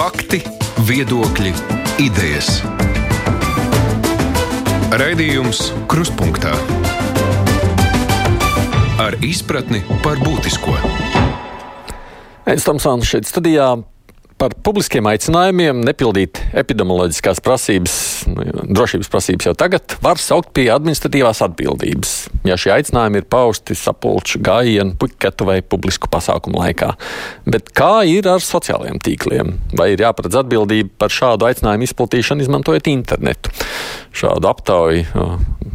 [0.00, 0.38] Fakti,
[0.88, 1.50] viedokļi,
[2.00, 2.62] idejas.
[4.96, 5.58] Raidījums
[5.92, 6.54] Krustpunktā
[9.04, 10.72] ar izpratni par būtisko.
[12.48, 13.68] Aizsmeļamies Tomsons šeit studijā
[14.40, 17.94] par publiskiem aicinājumiem nepildīt epidemioloģiskās prasības,
[18.32, 22.14] nu, drošības prasības jau tagad, var saukt pie administratīvās atbildības.
[22.48, 26.94] Ja šie aicinājumi ir pausti sapulču gājienu, puiketu vai publisku pasākumu laikā.
[27.50, 29.54] Bet kā ir ar sociālajiem tīkliem?
[29.76, 33.52] Vai ir jāparedz atbildība par šādu aicinājumu izplatīšanu, izmantojot internetu?
[34.16, 35.28] Šādu aptauju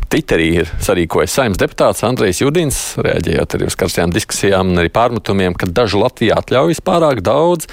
[0.09, 5.58] Twitterī ir sarīkojis saimnes deputāts Andrejs Judins, reaģējot arī uz karstajām diskusijām un arī pārmetumiem,
[5.58, 7.67] ka daži Latvijā atļaujas pārāk daudz.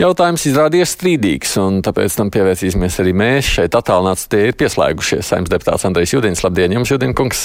[0.00, 3.50] Jautājums izrādījās strīdīgs, un tāpēc tam pievērsīsimies arī mēs.
[3.58, 6.40] Šeit attālināts tie ir pieslēgušies saimnes deputāts Andrejs Judins.
[6.40, 7.42] Labdien, jums, Judinkungs!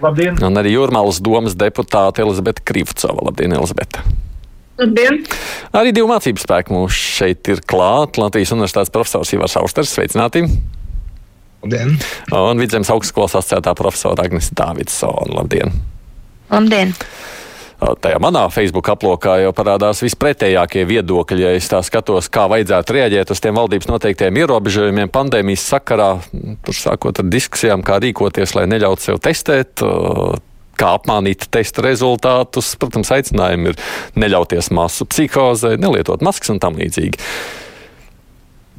[0.00, 0.38] Labdien!
[0.48, 3.26] Un arī Jūrmālas domas deputāte Elizabete Krivcova.
[3.28, 4.00] Labdien, Elizabete!
[4.80, 5.20] Labdien!
[5.76, 8.16] Arī divu mācību spēku mums šeit ir klāt.
[8.16, 9.92] Latvijas Universitātes profesors Ivars Austers.
[9.92, 10.46] Sveicināti!
[11.66, 11.98] Labdien!
[12.32, 15.34] Un Vidzemes augstskolas asociētā profesora Agnes Dāvidsona.
[15.36, 15.76] Labdien!
[16.48, 16.96] Labdien!
[17.78, 21.44] Tajā manā Facebook aplokā jau parādās vispretējākie viedokļi.
[21.44, 26.10] Ja es tā skatos, kā vajadzētu rēģēt uz tiem valdības noteiktiem ierobežojumiem pandēmijas sakarā,
[26.66, 29.84] tur sākot ar diskusijām, kā rīkoties, lai neļautu sev testēt.
[30.78, 33.80] Kā apmānīt testa rezultātus, protams, aicinājumi ir
[34.14, 37.18] neļauties masu psihozē, nelietot maskas un tam līdzīgi.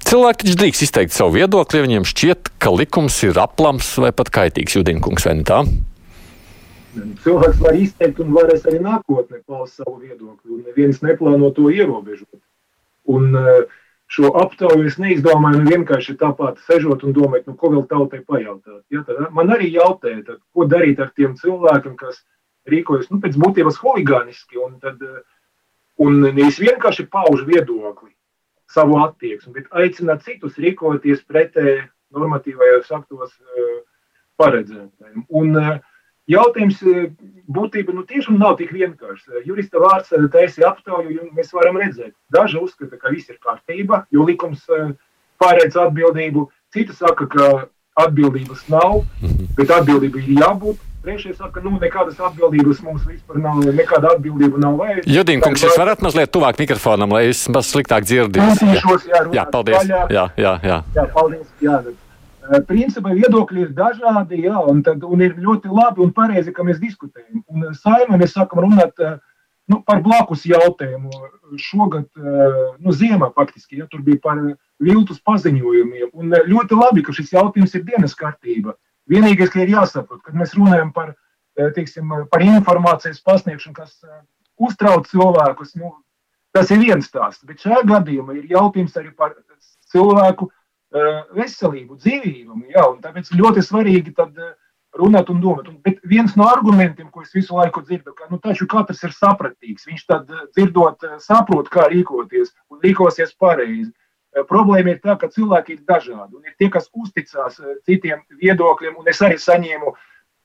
[0.07, 4.31] Cilvēki taču drīkst izteikt savu viedokli, ja viņiem šķiet, ka likums ir aplams vai pat
[4.31, 5.59] kaitīgs, Judinkungs, vai ne tā?
[7.23, 12.39] Cilvēks var izteikt un varēs arī nākotnē paust savu viedokli, un neviens neplāno to ierobežot.
[13.09, 13.63] Un eh,
[14.09, 18.83] šo aptauju es neizdomāju nu vienkārši tāpat sežot un domāt, nu, ko vēl tautai pajautāt.
[18.93, 22.23] Ja, tad, man arī jautāja, tad, ko darīt ar tiem cilvēkiem, kas
[22.69, 25.21] rīkojas nu, pēc būtības huligāniski, un, tad, eh,
[26.05, 28.13] un nevis vienkārši pauž viedokli,
[28.69, 33.33] savu attieksmi, bet aicināt citus rīkoties pretēji normatīvajos aktos
[34.39, 35.25] paredzētajiem.
[35.35, 35.79] Un uh,
[36.29, 37.07] Jautājums e,
[37.49, 39.25] būtībā nu, tiešām nav tik vienkāršs.
[39.31, 43.39] E, jurista vārds e, taisīja aptauju, un mēs varam redzēt, daži uzskata, ka viss ir
[43.41, 44.67] kārtībā, jo likums
[45.41, 46.45] pārēdz atbildību.
[46.75, 47.47] Citi saka, ka
[47.99, 49.01] atbildības nav,
[49.57, 50.85] bet atbildība ir jābūt.
[50.99, 55.13] Trešie saka, nu, nekādas atbildības mums vispār nav, nekāda atbildība nav vajadzīga.
[55.15, 58.67] Judīna kungs, jūs varat mazliet tuvāk mikrofonam, lai es maz sliktāk dzirdētu.
[58.75, 59.89] Jā, jā, paldies.
[59.89, 60.77] Jā, jā, jā.
[60.99, 61.47] jā paldies.
[61.63, 62.08] Jā, Eh,
[62.67, 66.79] principā viedokļi ir dažādi, jā, un, tad, un ir ļoti labi un pareizi, ka mēs
[66.81, 67.43] diskutējam.
[67.47, 69.17] Un eh, saimē mēs sākam runāt eh,
[69.69, 71.11] nu, par blakus jautājumu.
[71.57, 72.05] Šogad,
[72.77, 74.37] nu, ziemā faktiski, ja tur bija par
[74.77, 76.11] viltus paziņojumiem.
[76.13, 78.75] Un ļoti labi, ka šis jautājums ir dienas kārtība.
[79.09, 81.15] Vienīgais, ka ir jāsaprot, kad mēs runājam par,
[81.73, 83.97] teiksim, par informācijas pasniegšanu, kas
[84.61, 85.95] uztrauc cilvēkus, nu,
[86.53, 87.45] tas ir viens stāsts.
[87.49, 89.33] Bet šajā gadījumā ir jautājums arī par
[89.89, 90.58] cilvēku Eh,
[90.91, 92.63] veselību, dzīvību.
[92.73, 94.55] Jā, tāpēc ļoti svarīgi tad eh,
[94.97, 95.69] runāt un domāt.
[95.85, 99.87] Bet viens no argumentiem, ko es visu laiku dzirdu, ka nu, taču katrs ir sapratīgs.
[99.89, 103.91] Viņš tad eh, dzirdot, saprot, kā rīkoties un rīkosies pareizi.
[104.45, 106.37] Problēma ir tā, ka cilvēki ir dažādi.
[106.37, 107.57] Un ir tie, kas uzticās
[107.89, 109.95] citiem viedokļiem, es arī saņēmu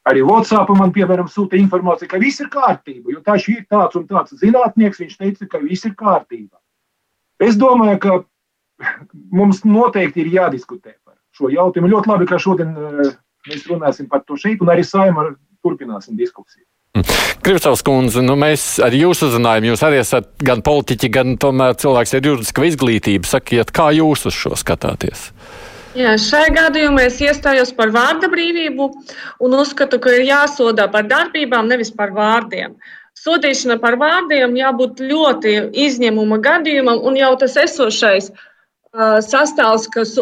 [0.09, 3.13] arī WhatsApp, man, piemēram, sūta informācija, ka viss ir kārtībā.
[3.13, 6.57] Jo taču ir tāds un tāds zinātnieks, viņš teica, ka viss ir kārtībā.
[7.45, 8.17] Es domāju, ka
[9.33, 11.91] mums noteikti ir jādiskutē par šo jautājumu.
[11.93, 13.11] Ļoti labi, ka šodien eh,
[13.51, 15.31] mēs runāsim par to šeit, un arī saimā
[15.65, 16.67] turpināsim diskusiju.
[17.45, 22.15] Krivcovs kundze, nu mēs ar jūsu uzrunājumu, jūs arī esat gan politiķi, gan tomēr cilvēks
[22.17, 23.29] ar juridisko izglītību.
[23.29, 25.27] Sakiet, kā jūs uz šo skatāties?
[25.99, 28.89] Jā, šajā gadījumā es iestājos par vārda brīvību
[29.45, 32.79] un uzskatu, ka ir jāsodā par darbībām, nevis par vārdiem.
[33.19, 38.49] Sodīšana par vārdiem jābūt ļoti izņēmuma gadījumam, un jau tas esošais uh,
[38.95, 40.15] sastāvs, kas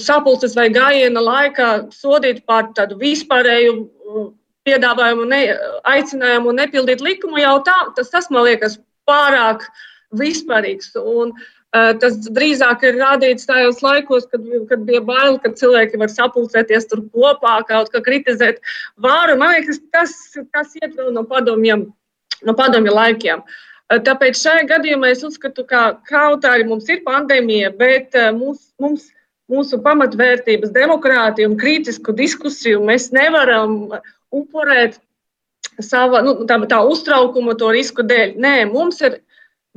[0.00, 3.74] sapulces vai gājiena laikā sodīt par tādu vispārēju
[4.66, 5.42] piedāvājumu, ne,
[5.84, 9.66] aicinājumu nepildīt likumu, jau tā, tas, tas man liekas pārāk
[10.16, 10.94] vispārīgs.
[10.96, 16.10] Un, uh, tas drīzāk ir rādīts tajos laikos, kad, kad bija bail, ka cilvēki var
[16.10, 18.64] sapulcēties tur kopā, kaut kā kritizēt
[18.96, 19.36] vāru.
[19.38, 20.16] Man liekas, tas,
[20.56, 21.86] tas iet vēl no padomiem,
[22.42, 23.44] no padomju laikiem.
[23.44, 29.04] Uh, Tāpēc šajā gadījumā es uzskatu, ka kaut arī mums ir pandēmija, bet mums, mums,
[29.52, 33.76] mūsu pamatvērtības, demokrātiju un kritisku diskusiju mēs nevaram
[34.34, 34.98] upurēt
[35.78, 38.34] sava, nu, tā, tā uztraukuma, to risku dēļ.
[38.42, 39.20] Nē, mums ir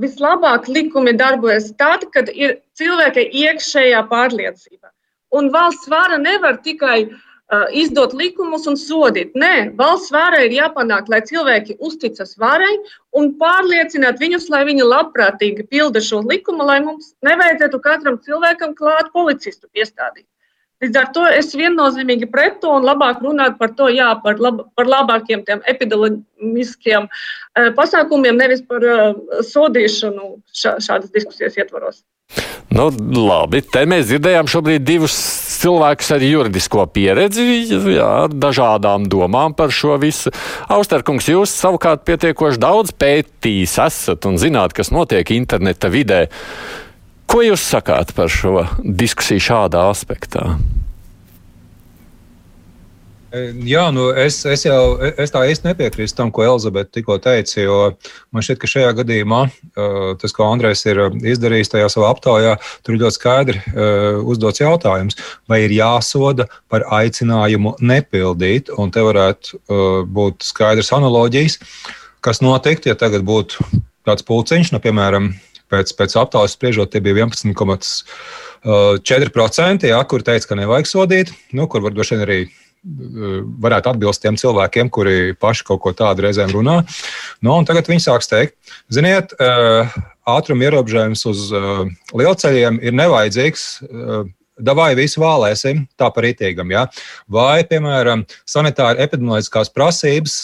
[0.01, 4.89] vislabāk likumi darbojas tad, kad ir cilvēka iekšējā pārliecība.
[5.35, 7.11] Un valsts vara nevar tikai
[7.73, 9.31] izdot likumus un sodīt.
[9.37, 12.75] Nē, valsts varai ir jāpanāk, lai cilvēki uzticas varai
[13.17, 19.09] un pārliecināt viņus, lai viņi labprātīgi pilda šo likumu, lai mums nevajadzētu katram cilvēkam klāt
[19.13, 20.27] policistu iestādīt.
[20.79, 24.61] Līdz ar to es viennozīmīgi pret to un labāk runāt par to, jā, par, lab,
[24.79, 27.09] par labākiem epidemioloģiskiem
[27.75, 29.09] pasākumiem, nevis par uh,
[29.43, 31.99] sodīšanu šā, šādas diskusijas ietvaros.
[32.69, 32.85] Nu,
[33.25, 35.15] labi, te mēs dzirdējām šobrīd divus
[35.59, 37.45] cilvēkus ar juridisko pieredzi,
[37.95, 40.29] jā, ar dažādām domām par šo visu.
[40.69, 46.27] Austerkungs, jūs savukārt pietiekoši daudz pētījis esat un zināt, kas notiek interneta vidē.
[47.29, 50.53] Ko jūs sakāt par šo diskusiju šādā aspektā?
[53.29, 57.61] Jā, nu es, es jau es tā īsti nepiekrītu tam, ko Elizabete tikko teica.
[58.33, 59.41] Man šķiet, ka šajā gadījumā
[60.21, 60.97] tas, ko Andrēs ir
[61.33, 62.53] izdarījis tajā savā aptaujā,
[62.85, 63.57] tur ir ļoti skaidri
[64.25, 65.15] uzdots jautājums,
[65.49, 66.43] vai ir jāsoda
[66.73, 68.65] par aicinājumu nepildīt.
[68.73, 69.47] Te varētu
[70.09, 71.55] būt skaidrs analoģijas,
[72.25, 73.53] kas notiktu, ja tagad būtu
[74.09, 75.23] tāds pulciņš, nu, piemēram,
[75.69, 81.79] pēc, pēc aptaujas spriežot, tie bija 11,4%, ja, kur teica, ka nevajag sodīt, nu, kur
[81.85, 82.39] varbūt arī
[82.83, 86.79] varētu atbilst tiem cilvēkiem, kuri paši kaut ko tādu reizēm runā.
[87.45, 88.55] Nu, tagad viņi sāks teikt,
[88.93, 89.35] ziniet,
[90.29, 91.47] ātruma ierobežojums uz
[92.15, 93.65] lielceļiem ir nevajadzīgs.
[94.59, 96.71] Davai visu vālēsim, tā par itīgam.
[96.73, 96.87] Ja?
[97.31, 100.41] Vai, piemēram, sanitāra epidemioloģiskās prasības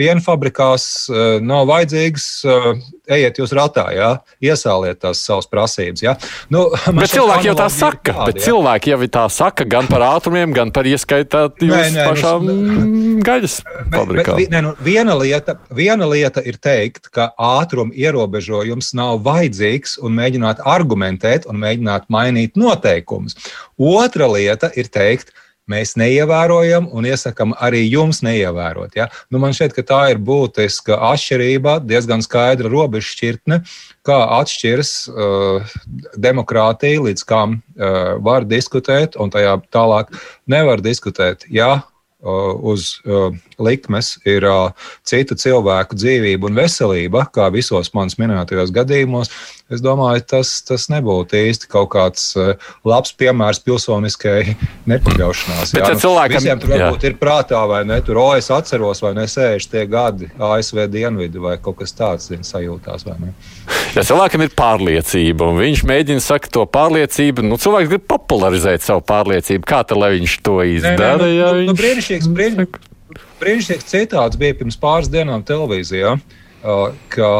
[0.00, 2.70] pienfabrikās uh, nav vajadzīgs, uh,
[3.14, 4.10] ejiet jūs ratā, jā,
[4.42, 6.02] iesāliet tās savas prasības.
[6.02, 6.14] Jā.
[6.52, 6.66] Nu,
[6.98, 8.46] bet cilvēki jau tā saka, tādi, bet jā.
[8.48, 12.56] cilvēki jau tā saka gan par ātrumiem, gan par ieskaitāt jūs nē, nē, pašām nu,
[13.28, 13.60] gaļas
[13.94, 14.40] fabrikām.
[14.40, 19.98] Bet, bet, nē, nu, viena, lieta, viena lieta ir teikt, ka ātruma ierobežojums nav vajadzīgs
[20.02, 23.38] un mēģināt argumentēt un mēģināt mainīt noteikumus.
[23.78, 28.96] Otra lieta ir teikt, ka mēs neievērojam un iesakām arī jums neievērot.
[28.98, 29.08] Ja?
[29.32, 33.62] Nu, man šķiet, ka tā ir būtiska atšķirība, diezgan skaidra robežšķirtne,
[34.04, 35.74] kā atšķiras uh,
[36.20, 40.12] demokrātija, līdz kam uh, var diskutēt, un tajā tālāk
[40.50, 41.48] nevar diskutēt.
[41.52, 41.82] Ja
[42.24, 44.70] Uh, uz uh, likmes ir uh,
[45.04, 49.28] citu cilvēku dzīvība un veselība, kā visos manis minētajos gadījumos,
[49.72, 52.26] es domāju, tas, tas nebūtu īsti kaut kāds
[52.84, 54.54] labs piemērs pilsoniskai
[54.90, 55.72] nepakļaušanās.
[55.76, 57.12] Jā, nu, cilvēkam, visiem tur varbūt jā.
[57.12, 57.98] ir prātā, vai ne?
[58.04, 62.28] Tur, o, es atceros, vai ne, sēž tie gadi ASV dienvidi vai kaut kas tāds,
[62.30, 63.32] zin, sajūtās, vai ne?
[63.96, 69.04] Ja cilvēkam ir pārliecība, un viņš mēģina sakt to pārliecību, nu, cilvēks grib popularizēt savu
[69.06, 69.64] pārliecību.
[69.68, 70.98] Kā tad, lai viņš to izdara?
[70.98, 72.30] Nē, nē, nu, ja nu, nu, brīnišķīgs,
[73.42, 76.16] brīnišķīgs, citāts bija pirms pāris dienām televīzijā,
[77.12, 77.30] ka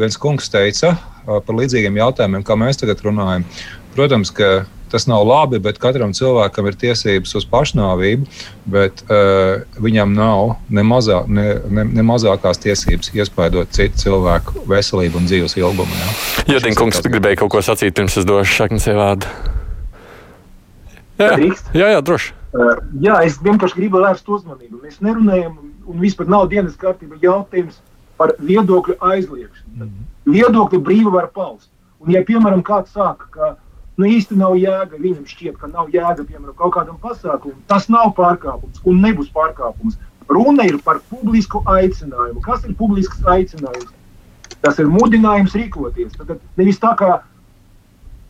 [0.00, 3.46] viens kungs teica par līdzīgiem jautājumiem, kā mēs tagad runājam.
[3.94, 4.64] Protams, ka
[4.94, 8.28] tas nav labi, bet katram cilvēkam ir tiesības uz pašnāvību,
[8.70, 15.18] bet uh, viņam nav ne, mazā, ne, ne, ne mazākās tiesības iespaidot citu cilvēku veselību
[15.18, 15.98] un dzīves ilgumu.
[15.98, 19.30] Jā, Jotin, kungs, tu gribēji kaut ko sacīt, pirms es došu šaknis ievādu.
[21.18, 21.32] Jā,
[21.74, 22.30] jā, jā, droši.
[22.54, 24.78] Uh, jā, es vienkārši gribu vērst uzmanību.
[24.86, 25.58] Mēs nerunājam,
[25.90, 27.82] un vispār nav dienas kārtībā jautājums
[28.16, 29.74] par viedokļu aizliegšanu.
[29.74, 30.32] Mm -hmm.
[30.36, 31.70] Viedokļu brīvi var paust.
[32.00, 33.56] Un, ja, piemēram, kāds saka, ka
[33.96, 34.98] nu, īsti nav jēga.
[35.00, 37.60] Viņam šķiet, ka nav jēga piemēram kaut kādam pasākumam.
[37.66, 39.98] Tas nav pārkāpums un nebūs pārkāpums.
[40.28, 42.40] Runa ir par publisku aicinājumu.
[42.44, 43.92] Kas ir publisks aicinājums?
[44.64, 46.16] Tas ir mudinājums rīkoties.
[46.16, 47.18] Tad nevis tā kā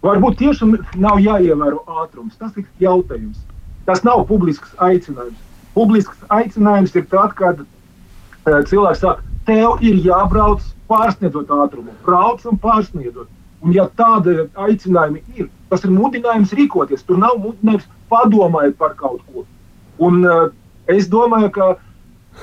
[0.03, 2.35] varbūt tiešām nav jāievēro ātrums.
[2.39, 3.39] Tas ir jautājums.
[3.87, 5.39] Tas nav publisks aicinājums.
[5.75, 7.63] Publisks aicinājums ir tad, kad
[8.45, 11.95] cilvēks saka, tev ir jābrauc pārsniedzot ātrumu.
[12.05, 13.31] Brauc un pārsniedzot.
[13.65, 17.05] Un, ja tāda aicinājuma ir, tas ir mudinājums rīkoties.
[17.09, 19.47] Tur nav mudinājums padomāt par kaut ko.
[20.05, 20.51] Un, uh,
[20.91, 21.71] es domāju, ka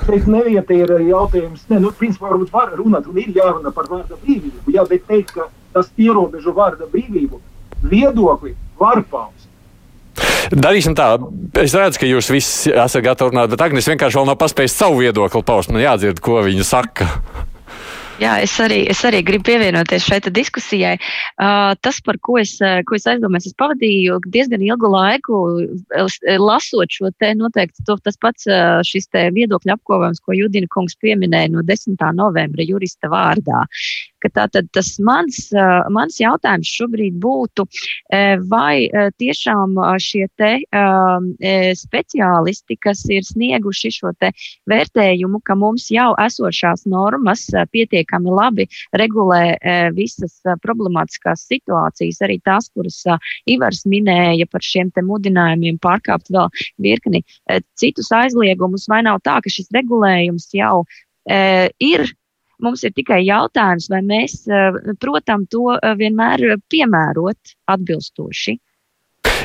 [0.06, 4.18] šeit nevieta ir jautājums, ne, nu, principā varbūt var runāt un ir jārunā par vārda
[4.24, 4.72] brīvību.
[4.74, 7.38] Jā, bet teikt, ka tas ierobežo vārda brīvību,
[7.86, 9.41] viedokli var paust.
[10.50, 11.14] Darīsim tā.
[11.62, 15.02] Es redzu, ka jūs visi esat gatavi runāt, bet Agnēs vienkārši vēl nav paspējis savu
[15.04, 15.72] viedokli paust.
[15.72, 17.08] Man jādzird, ko viņa saka.
[18.20, 20.94] Jā, es arī, es arī gribu pievienoties šai diskusijai.
[21.40, 22.54] Uh, tas, par ko es,
[22.86, 25.40] ko es aizdomājos, es pavadīju diezgan ilgu laiku
[26.38, 28.46] lasot šo te noteikti to, tas pats
[28.86, 31.98] šis te viedokļu apkopojums, ko Judina kungs pieminēja no 10.
[32.18, 33.64] novembra jurista vārdā
[34.22, 35.48] ka tātad tas mans,
[35.92, 37.66] mans jautājums šobrīd būtu,
[38.50, 38.88] vai
[39.18, 40.52] tiešām šie te
[41.78, 44.32] speciālisti, kas ir snieguši šo te
[44.70, 49.42] vērtējumu, ka mums jau esošās normas pietiekami labi regulē
[49.96, 53.02] visas problemātiskās situācijas, arī tās, kuras
[53.50, 56.48] Ivars minēja par šiem te mudinājumiem pārkāpt vēl
[56.82, 57.24] virkni
[57.78, 60.84] citus aizliegumus, vai nav tā, ka šis regulējums jau
[61.82, 62.10] ir.
[62.62, 68.54] Mums ir tikai jautājums, vai mēs, e, protams, to e, vienmēr piemērot atbilstoši.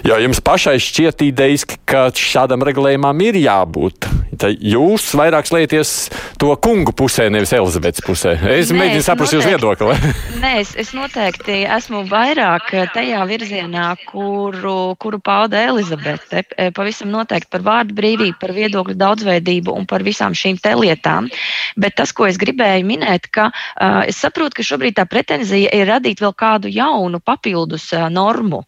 [0.06, 4.08] Jā, jums pašai šķiet idejiski, ka šādam regulējumam ir jābūt.
[4.38, 5.92] Tad jūs vairāk slēpjaties
[6.38, 8.36] to kungu pusē, nevis Elizabetes pusē.
[8.54, 9.96] Es Nē, mēģinu saprast jūsu viedokli.
[10.44, 16.44] Nē, es, es noteikti esmu vairāk tajā virzienā, kuru, kuru pauda Elizabete.
[16.54, 21.32] E, pavisam noteikti par vārdu brīvību, par viedokļu daudzveidību un par visām šīm te lietām.
[21.80, 25.90] Bet tas, ko es gribēju minēt, ka uh, es saprotu, ka šobrīd tā pretenzija ir
[25.90, 28.64] radīt vēl kādu jaunu papildus uh, normu.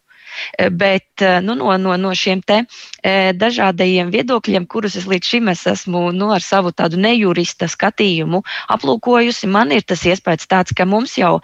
[0.58, 2.62] Eh, bet eh, nu, no, no, no šiem te
[3.02, 8.42] eh, dažādajiem viedokļiem, kurus es līdz šim es esmu nu, ar savu tādu nejurista skatījumu
[8.74, 11.38] aplūkojusi, man ir tas iespējas tāds, ka mums jau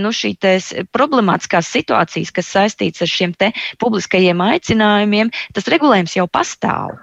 [0.00, 0.34] nu, šī
[0.94, 3.50] problemātiskās situācijas, kas saistīts ar šiem te
[3.82, 6.96] publiskajiem aicinājumiem, tas regulējums jau pastāv.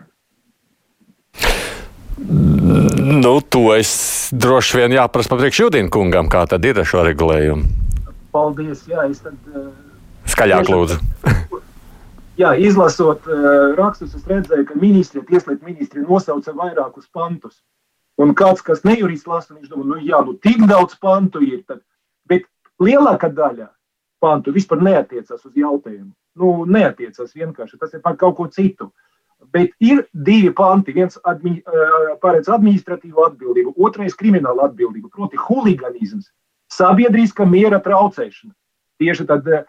[2.23, 3.93] Nu, to es
[4.31, 7.65] droši vien jāprasa papriekš Judīna kungam, kā tad ir ar šo regulējumu.
[8.33, 9.37] Paldies, jā, es tad
[10.31, 10.99] Skaļāk, lūdzu.
[12.41, 17.59] Jā, izlasot uh, rakstus, es redzēju, ka ministri, tieslietu ministri nosauca vairākus pantus.
[18.21, 21.61] Un kāds, kas nejurists lasa, viņš domā, nu jā, nu tik daudz pantu ir.
[21.69, 21.83] Tad,
[22.29, 22.47] bet
[22.81, 23.69] lielākā daļa
[24.23, 26.11] pantu vispār neatiecas uz jautājumu.
[26.41, 28.89] Nu, neatiecas vienkārši, tas ir par kaut ko citu.
[29.53, 30.95] Bet ir divi panti.
[30.95, 36.31] Viens admi, uh, paredz administratīvu atbildību, otrais kriminālu atbildību, proti, huligānisms,
[36.73, 38.53] sabiedriska miera traucēšana.
[39.01, 39.65] Tieši tad uh,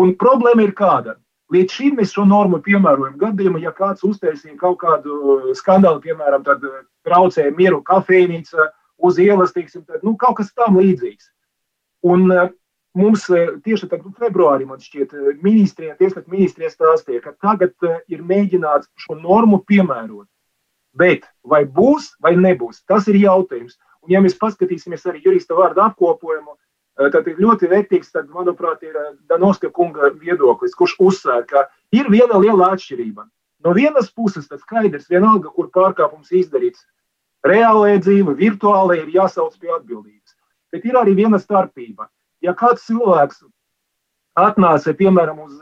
[0.00, 1.16] Un problēma ir kāda.
[1.54, 6.64] Līdz šim mēs šo normu piemērojam gadījumā, ja kāds uztaisīja kaut kādu skandālu, piemēram, tad
[6.66, 8.70] eh, traucēja mieru kafejnīca
[9.06, 11.30] uz ielas, tiksim, tad, nu, kaut kas tam līdzīgs.
[12.10, 12.50] Un eh,
[12.98, 19.20] mums tieši tagad, februārī, man šķiet, ministrija, tieslietu ministrija stāstīja, ka tagad ir mēģināts šo
[19.20, 20.26] normu piemērot.
[20.96, 23.76] Bet vai būs vai nebūs, tas ir jautājums.
[24.02, 26.56] Un, ja mēs paskatīsimies arī jurista vārdu apkopojumu,
[26.96, 28.94] Tad ir ļoti vērtīgs, tad, manuprāt, ir
[29.28, 33.26] Danovska kunga viedoklis, kurš uzsver, ka ir viena liela atšķirība.
[33.64, 36.86] No vienas puses, tas skaidrs, vienalga, kur pārkāpums izdarīts,
[37.44, 40.36] reālajā dzīve, virtuālajā ir jāsauc pie atbildības.
[40.72, 42.08] Bet ir arī viena starpība.
[42.44, 43.44] Ja kāds cilvēks
[44.40, 45.60] atnāca, piemēram, uz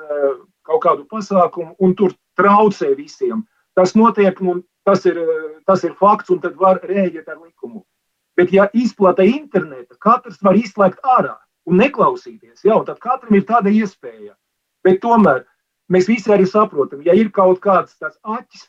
[0.64, 3.43] kaut kādu pasākumu un tur traucē visiem,
[3.75, 5.19] tas notiek, un tas ir,
[5.67, 7.83] tas ir fakts, un tad var rēģēt ar likumu.
[8.38, 11.37] Bet, ja izplata interneta, katrs var izslēgt ārā
[11.71, 12.64] un neklausīties.
[12.67, 14.35] Jau tad katram ir tāda iespēja.
[14.85, 15.45] Bet tomēr
[15.93, 18.67] mēs visi arī saprotam, ja ir kaut kāds tāds acis,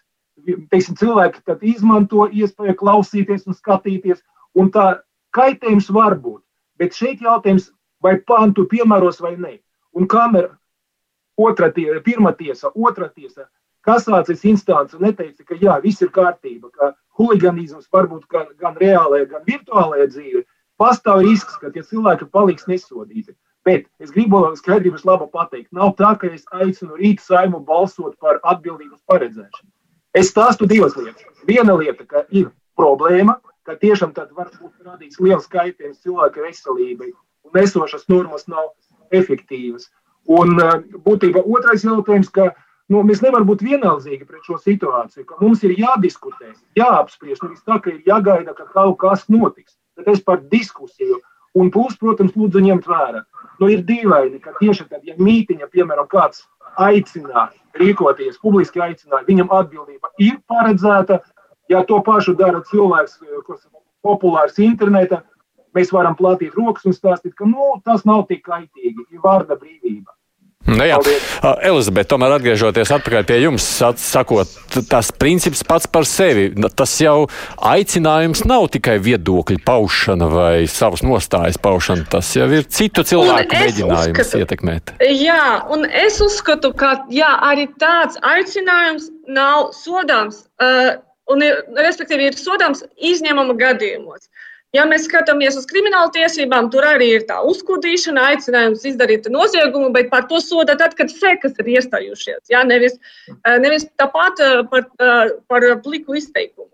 [0.72, 4.22] teiksim, cilvēki izmanto iespēju klausīties un skatīties,
[4.56, 5.02] un tā
[5.36, 6.44] kaitējums var būt.
[6.78, 7.72] Bet šeit jautājums,
[8.04, 9.58] vai pantu piemēros vai nē.
[9.96, 10.50] Un kamēr
[11.40, 13.48] otra tiesa, pirmā tiesa, otra tiesa,
[13.86, 19.30] kasācijas instance neteica, ka jā, viss ir kārtība, ka huligānisms var būt gan, gan reālajā,
[19.32, 20.44] gan virtuālajā dzīvē,
[20.82, 23.36] pastāv risks, ka tie cilvēki paliks nesodīti.
[23.66, 28.38] Bet es gribu skaidrības labu pateikt, nav tā, ka es aicinu rīt saimu balsot par
[28.44, 29.72] atbildības paredzēšanu.
[30.16, 31.26] Es stāstu divas lietas.
[31.48, 37.10] Viena lieta, ka ir problēma, ka tiešām tad var būt radīts liels kaitējums cilvēka veselībai,
[37.50, 38.70] un esošas normas nav
[39.12, 39.90] efektīvas.
[40.30, 40.56] Un
[41.06, 42.52] būtībā otrais jautājums, ka
[42.92, 47.94] nu, mēs nevaram būt vienaldzīgi pret šo situāciju, mums ir jādiskutē, jāapspriež, nevis tā, ka
[47.94, 49.78] ir jāgaida, ka kaut kas notiks.
[49.96, 51.22] Tad es par diskusiju.
[51.56, 53.22] Un plus, protams, lūdzu ņemt vērā.
[53.62, 56.44] Nu, ir dīvaini, ka tieši tad, ja mītiņa, piemēram, kāds
[56.84, 57.46] aicina
[57.80, 61.22] rīkoties, publiski aicina, viņam atbildība ir paredzēta.
[61.72, 63.16] Ja to pašu dara cilvēks,
[63.48, 63.72] kas ir
[64.06, 65.22] populārs internetā,
[65.74, 70.12] mēs varam platīt rokas un stāstīt, ka nu, tas nav tik kaitīgi, ir vārda brīvība.
[70.66, 70.98] Nu, jā,
[71.62, 73.66] Elizabete, tomēr atgriežoties pie jums,
[74.02, 74.50] sakot,
[74.90, 77.28] tas princips pats par sevi, tas jau
[77.62, 84.18] aicinājums nav tikai viedokļu paušana vai savas nostājas paušana, tas jau ir citu cilvēku mēģinājums
[84.18, 84.96] uzskatu, ietekmēt.
[85.06, 90.96] Jā, un es uzskatu, ka jā, arī tāds aicinājums nav sodāms, uh,
[91.30, 94.32] un ir, respektīvi ir sodāms izņēmuma gadījumos.
[94.76, 100.10] Ja mēs skatāmies uz kriminālu tiesībām, tur arī ir tā uzkudīšana, aicinājums izdarīt noziegumu, bet
[100.12, 102.42] par to soda tad, kad sekas ir iestājušies.
[102.52, 102.64] Ja?
[102.68, 102.98] Nevis,
[103.32, 106.74] eh, nevis tāpat eh, par, eh, par pliku izteikumu.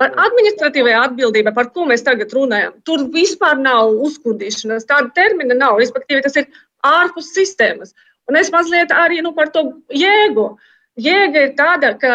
[0.00, 4.86] Par administratīvajā atbildībā, par ko mēs tagad runājam, tur vispār nav uzkudīšanas.
[4.88, 5.76] Tāda termina nav.
[5.82, 6.46] Respektīvi, tas ir
[6.88, 7.92] ārpus sistēmas.
[8.30, 10.46] Un es mazliet arī nu, par to jēgu.
[11.04, 12.14] Jēga ir tāda, ka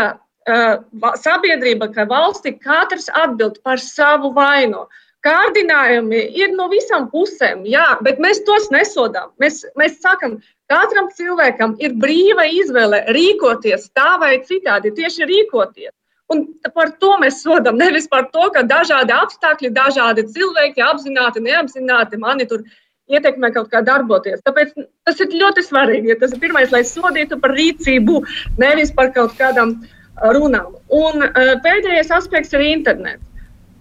[0.49, 4.87] uh, sabiedrība, ka valsti katrs atbild par savu vainu.
[5.25, 9.33] Kārdinājumi ir no visām pusēm, jā, bet mēs tos nesodām.
[9.43, 10.37] Mēs, mēs sakām,
[10.71, 15.91] katram cilvēkam ir brīva izvēle rīkoties tā vai citādi, tieši rīkoties.
[16.31, 16.45] Un
[16.75, 17.75] par to mēs sodam.
[17.81, 22.63] Nevis par to, ka dažādi apstākļi, dažādi cilvēki apzināti, neapzināti mani tur
[23.09, 24.43] ietekmē kaut kā darboties.
[24.45, 24.75] Tāpēc
[25.09, 26.19] tas ir ļoti svarīgi.
[26.21, 28.21] Tas ir pirmais, lai sodītu par rīcību,
[28.61, 29.79] nevis par kaut kādām
[30.37, 30.77] runām.
[30.93, 31.25] Un
[31.65, 33.25] pēdējais aspekts ir internets.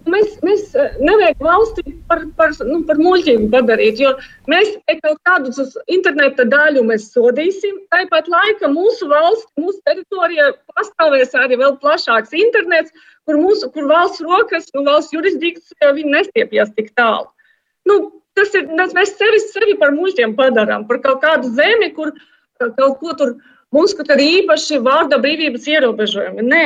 [0.09, 4.13] Mēs, mēs nevajag valsti par, par, nu, par muļķību padarīt, jo
[4.51, 4.71] mēs
[5.03, 7.77] kaut kādus interneta daļu mēs sodīsim.
[7.93, 12.93] Tāpat laikā mūsu valsts, mūsu teritorijā pastāvēs arī vēl plašāks internets,
[13.27, 17.29] kur, mūsu, kur valsts rokas, nu, valsts jurisdikcija nestiepjas tik tālu.
[17.89, 18.01] Nu,
[18.37, 22.13] tas ir, mēs sevi, sevi par muļķiem padarām, par kaut kādu zemi, kur
[22.59, 23.35] kaut ko tur
[23.75, 26.45] mums kaut kādi īpaši vārda brīvības ierobežojumi.
[26.45, 26.65] Nē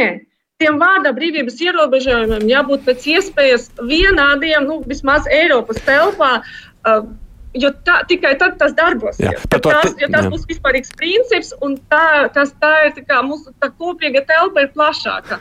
[0.63, 6.39] tiem vārda brīvības ierobežojumiem jābūt pēc iespējas vienādiem, nu, vismaz Eiropas telpā.
[6.87, 7.11] Uh,
[7.53, 9.43] Jo tā, tikai tad tas darbosies.
[9.53, 13.69] To, tas, jo tas būs vispārīgs princips, un tā, tas, tā ir tā mūsu tā
[13.77, 15.37] kopīga telpa ir plašāka.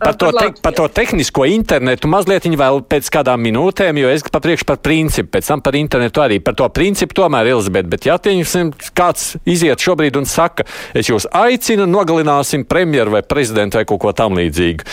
[0.00, 4.66] Par to, te, par to tehnisko internetu mazliet vēl pēc kādām minūtēm, jo es papriekšu
[4.68, 6.40] par principu, pēc tam par internetu arī.
[6.44, 10.66] Par to principu tomēr, Elizabete, bet ja teiksim, kāds iziet šobrīd un saka,
[10.96, 14.86] es jūs aicinu, nogalināsim premjeru vai prezidentu vai kaut ko tam līdzīgu.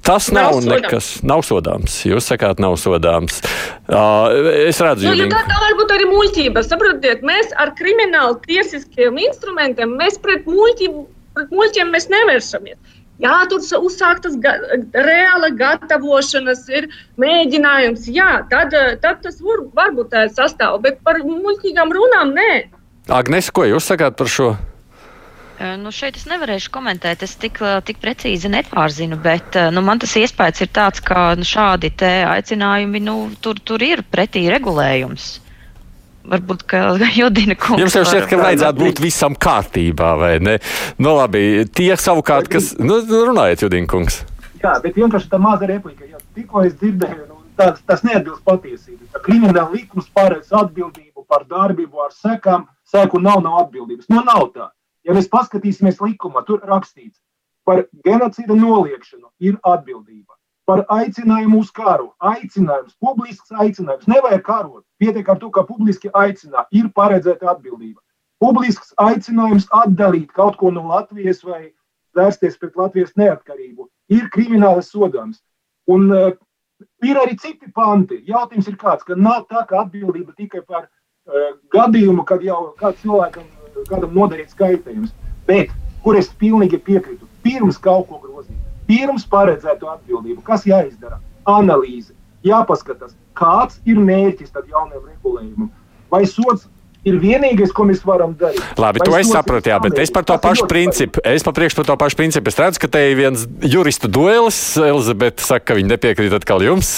[0.00, 1.98] Tas nav, nav nekas, nav sodāms.
[2.08, 3.42] Jūs sakāt, nav sodāms.
[3.84, 4.32] Uh,
[4.64, 6.62] es redzu, nu, ka tā var būt arī muļķība.
[6.64, 11.04] Saprotiet, mēs ar kriminālu tiesiskiem instrumentiem, mēs pret muļķību,
[11.36, 12.96] pret muļķiem nevēršamies.
[13.20, 14.54] Jā, tur uzsāktas ga
[14.96, 16.88] reāla gatavošanas, ir
[17.20, 18.08] mēģinājums.
[18.08, 18.72] Jā, tad,
[19.02, 22.50] tad tas var, varbūt tā sastāv, bet par muļķīgām runām nē.
[23.12, 24.54] Agnes, ko jūs sakāt par šo?
[25.60, 30.64] Nu, šeit es nevarēšu komentēt, es tik, tik precīzi nepārzinu, bet nu, man tas iespējas
[30.64, 35.34] ir tāds, ka nu, šādi aicinājumi nu, tur, tur ir pretī regulējums
[36.24, 36.64] varbūt
[37.18, 37.80] Judina kungs.
[37.82, 40.58] Jums jau šķiet, ka vajadzētu būt visam kārtībā, vai ne?
[40.98, 42.74] Nu, labi, tie savukārt, kas.
[42.78, 44.22] Nu, runājiet, Judina kungs.
[44.60, 46.04] Jā, bet vienkārši tā maza replika.
[46.04, 49.08] Ja tikko es dzirdēju, nu, tas, tas neatbilst patiesībai.
[49.24, 54.10] Krimināla likums paredz atbildību par darbību ar sekām, seku nav, nav atbildības.
[54.12, 54.70] Nu, nav tā.
[55.06, 57.16] Ja mēs paskatīsimies likumā, tur rakstīts
[57.64, 60.29] par genocīda noliekšanu ir atbildība
[60.70, 62.12] par aicinājumu uz karu.
[62.22, 64.06] Aicinājums, publisks aicinājums.
[64.10, 64.84] Nevajag karot.
[65.02, 67.98] Pietiek ar to, ka publiski aicinā, ir paredzēta atbildība.
[68.40, 71.72] Publisks aicinājums atdalīt kaut ko no Latvijas vai
[72.16, 75.42] vērsties pret Latvijas neatkarību ir krimināli sodāms.
[75.90, 76.30] Un uh,
[77.02, 78.22] ir arī citi panti.
[78.30, 83.02] Jautājums ir kāds, ka nav tā, ka atbildība tikai par uh, gadījumu, kad jau kāds
[83.02, 83.50] cilvēkam,
[83.90, 85.10] kādam nodarīts kaitējums.
[85.50, 85.74] Bet,
[86.06, 88.59] kur es pilnīgi piekrītu, pirms kaut ko grozīt
[88.90, 90.42] pirms paredzēto atbildību.
[90.46, 91.20] Kas jāizdara?
[91.48, 92.12] Analīze.
[92.46, 95.72] Jāpaskatās, kāds ir mērķis tam jaunajam regulējumam.
[96.10, 96.66] Vai sots
[97.06, 98.60] ir vienīgais, ko mēs varam darīt.
[98.80, 101.22] Labi, Vai to es sapratu, jā, bet es par to pašu principu.
[101.24, 102.52] Es papriekšu par to pašu principu.
[102.52, 104.60] Es redzu, ka te ir viens juristu duelis.
[104.80, 106.92] Elizabete saka, ka viņi nepiekrīt atkal jums.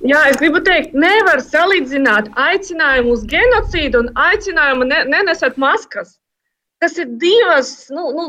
[0.00, 6.16] Jā, es gribu teikt, nevar salīdzināt aicinājumu uz genocīdu un aicinājumu ne, nenesat maskas.
[6.80, 8.24] Tas ir divas, nu, nu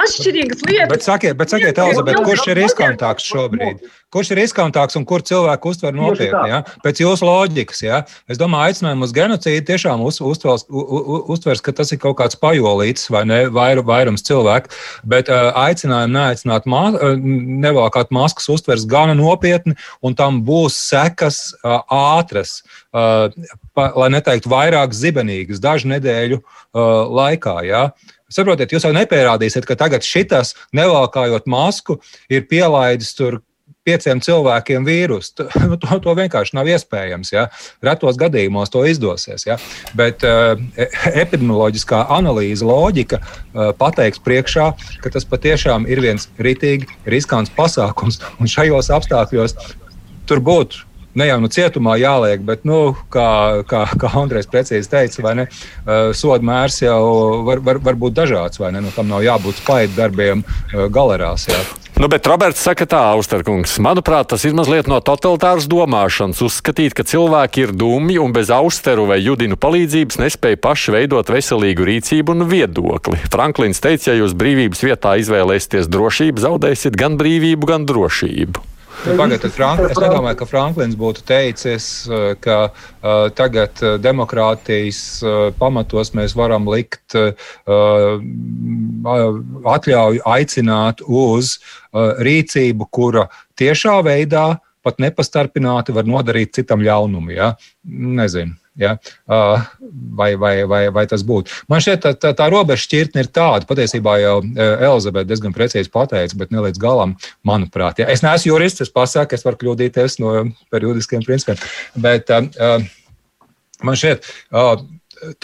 [0.00, 0.90] atšķirīgas lietas.
[0.90, 3.84] Bet sakiet, bet sakiet Elizabete, kurš ir riskantāks šobrīd?
[4.14, 6.50] Kurš ir riskantāks un kur cilvēku uztver nopietni?
[6.52, 6.60] Ja?
[6.84, 8.02] Pēc jūsu loģikas, ja?
[8.30, 13.10] es domāju, aicinājumu uz genocīdu tiešām uz, uztvers, uztvers, ka tas ir kaut kāds pajolīts
[13.10, 14.70] vai ne, vair, vairums cilvēku,
[15.10, 16.84] bet uh, aicinājumu neaicināt, mā,
[17.64, 22.60] nevalkāt maskas uztvers gana nopietni un tam būs sekas uh, ātras,
[22.94, 23.26] uh,
[23.74, 26.46] pa, lai neteiktu vairāk zibenīgas, dažu nedēļu uh,
[27.10, 27.58] laikā.
[27.66, 27.88] Ja?
[28.32, 31.98] Saprotiet, jūs jau nepierādīsiet, ka tagad šitas, nevalkājot masku,
[32.32, 33.42] ir pielaidis tur
[33.84, 35.44] pieciem cilvēkiem vīrusu.
[35.64, 37.32] To, to, to vienkārši nav iespējams.
[37.32, 37.46] Ja?
[37.84, 39.46] Retos gadījumos to izdosies.
[39.48, 39.56] Ja?
[39.96, 40.54] Bet uh,
[41.10, 44.70] epidemioloģiskā analīze, loģika uh, pateiks priekšā,
[45.02, 48.20] ka tas patiešām ir viens ritīgi riskants pasākums.
[48.38, 49.56] Un šajos apstākļos
[50.28, 50.84] tur būtu
[51.18, 55.46] ne jau nu cietumā jāliek, bet, nu, kā, kā, kā Andrēs precīzi teica, vai ne,
[55.48, 57.00] uh, soda mērs jau
[57.46, 61.48] var, var, var būt dažāds, vai ne, nu, tam nav jābūt spaidu darbiem uh, galerās.
[61.50, 61.62] Jā.
[61.94, 66.40] Nu, bet Roberts saka tā, Austerkungs, manuprāt, tas ir mazliet no totalitāras domāšanas.
[66.42, 71.86] Uzskatīt, ka cilvēki ir dumi un bez austeru vai judinu palīdzības nespēja paši veidot veselīgu
[71.86, 73.22] rīcību un viedokli.
[73.30, 78.73] Franklins teica, ja jūs brīvības vietā izvēlēsieties drošību, zaudēsiet gan brīvību, gan drošību.
[79.04, 81.86] Pagaidiet, Frank, es nedomāju, ka Franklins būtu teicis,
[82.44, 87.36] ka uh, tagad demokrātijas uh, pamatos mēs varam likt uh,
[89.76, 93.28] atļauju aicināt uz uh, rīcību, kura
[93.60, 94.46] tiešā veidā
[94.84, 97.36] pat nepastarpināti var nodarīt citam ļaunumu.
[97.36, 97.54] Ja?
[97.84, 98.56] Nezinu.
[98.80, 98.96] Ja?
[99.28, 101.52] Vai, vai, vai, vai tas būtu?
[101.70, 103.68] Man šķiet, tā, tā, tā robeža šķirtne ir tāda.
[103.68, 107.14] Patiesībā jau Elizabete diezgan precīzi pateica, bet ne līdz galam,
[107.46, 108.02] manuprāt.
[108.02, 108.08] Ja?
[108.10, 110.34] Es neesmu jurists, es pasaku, es varu kļūdīties no
[110.74, 111.60] periodiskiem principiem.
[112.02, 112.32] Bet
[113.84, 114.26] man šķiet,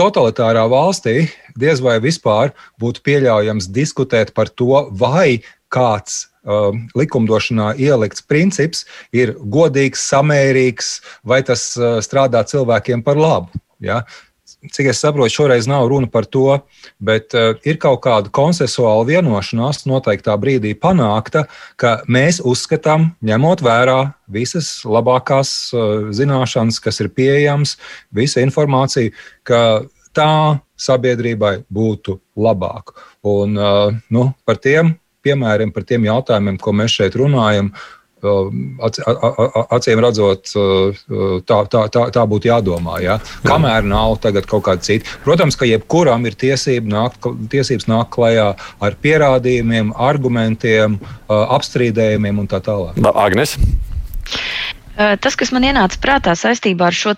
[0.01, 1.29] totalitārā valstī
[1.61, 2.51] diez vai vispār
[2.83, 5.41] būtu pieļaujams diskutēt par to, vai
[5.71, 6.30] kāds
[6.97, 13.61] likumdošanā ielikts princips ir godīgs, samērīgs, vai tas uh, strādā cilvēkiem par labu.
[13.81, 14.03] Ja?
[14.75, 16.59] Cik es saprotu, šoreiz nav runa par to,
[16.99, 21.47] bet uh, ir kaut kāda konsensuāla vienošanās noteiktā brīdī panākta,
[21.81, 24.01] ka mēs uzskatām, ņemot vērā
[24.33, 27.77] visas labākās uh, zināšanas, kas ir pieejamas,
[28.17, 29.13] visa informācija,
[29.45, 29.85] ka
[30.17, 32.97] tā sabiedrībai būtu labāk.
[33.29, 33.53] Un
[34.11, 34.95] nu, par tiem
[35.25, 37.73] piemēriem, par tiem jautājumiem, ko mēs šeit runājam.
[38.21, 40.51] Acīm redzot,
[41.49, 42.99] tā, tā, tā, tā būtu jādomā.
[43.01, 43.15] Ja?
[43.49, 45.09] Kamēr nav kaut kāda cita.
[45.25, 48.51] Protams, ka jebkuram ir tiesība nākt, tiesības nākt klajā
[48.85, 50.99] ar pierādījumiem, argumentiem,
[51.33, 53.01] apstrīdējumiem un tā tālāk.
[53.15, 53.57] Agnes?
[55.01, 57.15] Tas, kas man ienāca prātā saistībā ar šo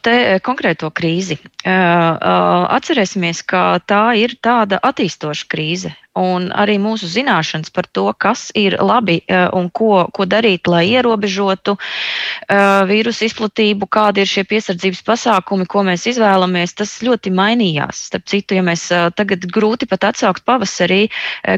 [0.46, 8.04] konkrēto krīzi, atcerēsimies, ka tā ir tāda attīstoša krīze un arī mūsu zināšanas par to,
[8.20, 14.28] kas ir labi e, un ko, ko darīt, lai ierobežotu uh, vīrusu izplatību, kādi ir
[14.28, 18.04] šie piesardzības pasākumi, ko mēs izvēlamies, tas ļoti mainījās.
[18.10, 21.06] Starp citu, ja mēs uh, tagad grūti pat atsaukt pavasarī,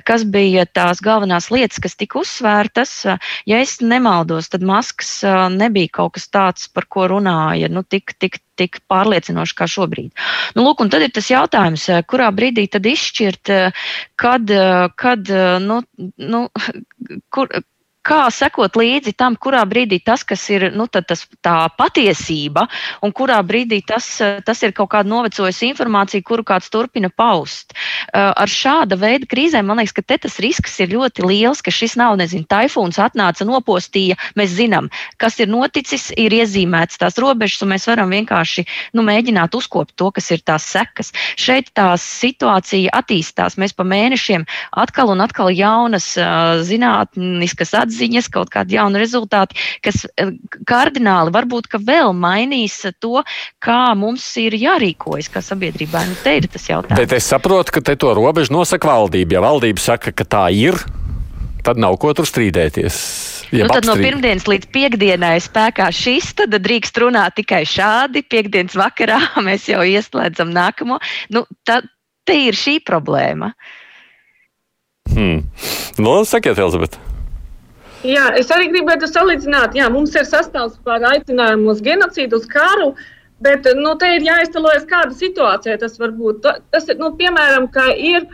[0.06, 2.94] kas bija tās galvenās lietas, kas tika uzsvērtas,
[3.48, 5.16] ja es nemaldos, tad maskas
[5.54, 10.12] nebija kaut kas tāds, par ko runāja nu, tik, tik tik pārliecinoši kā šobrīd.
[10.56, 13.86] Nu, lūk, un tad ir tas jautājums, eh, kurā brīdī tad izšķirt, eh,
[14.20, 15.30] kad, eh, kad
[15.64, 15.82] nu,
[16.18, 16.48] nu,
[17.34, 17.50] kur,
[18.04, 22.66] kā sekot līdzi tam, kurā brīdī tas, kas ir nu, tas, tā patiesība,
[23.04, 24.06] un kurā brīdī tas,
[24.44, 27.72] tas ir kaut kāda novecojusi informācija, kuru kāds turpina paust.
[27.74, 31.96] Uh, ar šāda veida krīzēm man liekas, ka tas risks ir ļoti liels, ka šis
[32.00, 34.18] nav, nezinu, taifūns atnāca, nopostīja.
[34.38, 34.90] Mēs zinām,
[35.22, 40.10] kas ir noticis, ir iezīmēts tās robežas, un mēs varam vienkārši nu, mēģināt uzkopt to,
[40.14, 41.12] kas ir tās sekas.
[41.40, 43.56] Šeit tā situācija attīstās.
[43.60, 44.44] Mēs pa mēnešiem
[44.84, 50.34] atkal un atkal jaunas uh, zinātniskas atzīmes atziņas, kaut kādi jauni rezultāti, kas eh,
[50.66, 53.22] kardināli varbūt vēl mainīs to,
[53.62, 56.04] kā mums ir jārīkojas kā sabiedrībā.
[56.08, 56.98] Nu, te ir tas jautājums.
[56.98, 59.38] Bet es saprotu, ka te to robežu nosaka valdība.
[59.38, 60.78] Ja valdība saka, ka tā ir,
[61.64, 62.98] tad nav ko tur strīdēties.
[63.54, 68.24] Nu, tad no pirmdienas līdz piekdienai spēkā šis, tad drīkst runāt tikai šādi.
[68.26, 70.98] Piektdienas vakarā mēs jau ieslēdzam nākamo.
[71.34, 71.80] Nu, tā,
[72.26, 73.52] te ir šī problēma.
[75.14, 75.44] Hmm.
[76.00, 77.03] Nu, sakiet, Elizabete.
[78.04, 82.90] Jā, es arī gribētu salīdzināt, jā, mums ir sastāvs par aicinājumu uz genocīdu, uz karu,
[83.44, 86.44] bet nu, te ir jāiztēlojas, kāda situācija tas var būt.
[86.74, 88.26] Tas ir, nu, piemēram, ka ir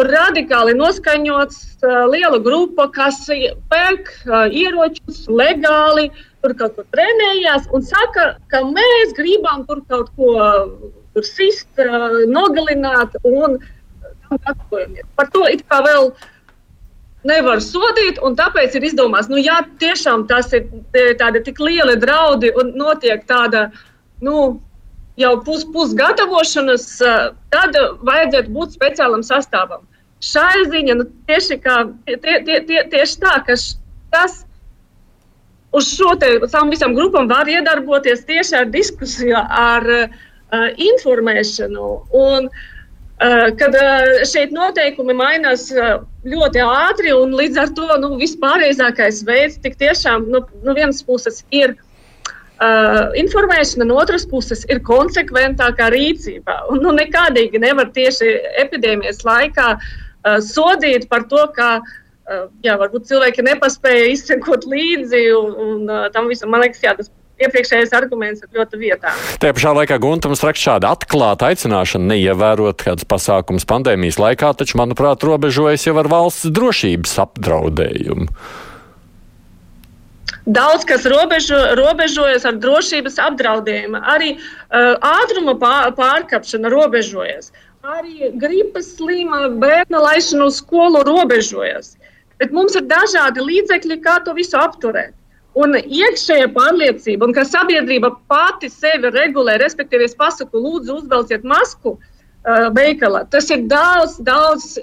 [0.00, 3.20] radikāli noskaņots uh, liela grupa, kas
[3.68, 6.08] pērk uh, ieročus legāli,
[6.40, 10.32] tur kaut kur trenējās un saka, ka mēs gribam tur kaut ko
[11.12, 13.60] tur sist, uh, nogalināt un
[14.32, 15.04] gatavojamies.
[15.20, 16.28] Par to it kā vēl uh,
[17.26, 20.66] nevar sodīt, un tāpēc ir izdomāts, nu, ja tiešām tas ir
[21.20, 23.68] tādi tik lieli draudi un notiek tāda,
[24.24, 24.60] nu,
[25.20, 26.86] jau pus, pusgatavošanas,
[27.52, 29.84] tad vajadzētu būt speciālam sastāvam.
[30.24, 33.56] Šai ziņā nu, tieši, kā, tie, tie, tie, tieši tā, ka
[34.12, 34.42] tas
[35.76, 41.88] uz šo te savam visam grupam var iedarboties tieši ar diskusiju, ar uh, informēšanu.
[42.20, 42.79] Un, uh,
[43.20, 49.58] kad eh, šeit noteikumi mainās eh, ļoti ātri, un līdz ar to nu, vispārējais veids
[49.60, 55.90] tik tiešām no nu, nu vienas puses ir uh, informēšana, no otras puses ir konsekventākā
[55.92, 56.62] rīcība.
[56.72, 58.32] Un, nu, nekādīgi nevar tieši
[58.64, 65.56] epidēmijas laikā uh, sodīt par to, ka uh, jā, varbūt cilvēki nepaspēja izsekot līdzi un,
[65.66, 66.52] un tam visam.
[66.54, 67.12] Man liekas, jā, tas
[67.44, 69.12] iepriekšējais arguments ir ļoti vietā.
[69.42, 75.24] Tajā pašā laikā Guntams raksta šādu atklātu aicināšanu neievērot kādus pasākumus pandēmijas laikā, taču, manuprāt,
[75.26, 78.28] robežojas jau ar valsts drošības apdraudējumu.
[80.50, 84.00] Daudz kas robežo, robežojas ar drošības apdraudējumu.
[84.08, 87.52] Arī uh, ātruma pār, pārkāpšana robežojas.
[87.84, 91.94] Arī gripas slima bērna laišana uz skolu robežojas.
[92.40, 95.12] Bet mums ir dažādi līdzekļi, kā to visu apturēt.
[95.58, 101.96] Un iekšējā pārliecība, un ka sabiedrība pati sevi regulē, respektīvi, es pasaku, lūdzu, uzvelciet masku
[101.96, 103.24] uh, veikalā.
[103.32, 104.76] Tas ir daudz, daudz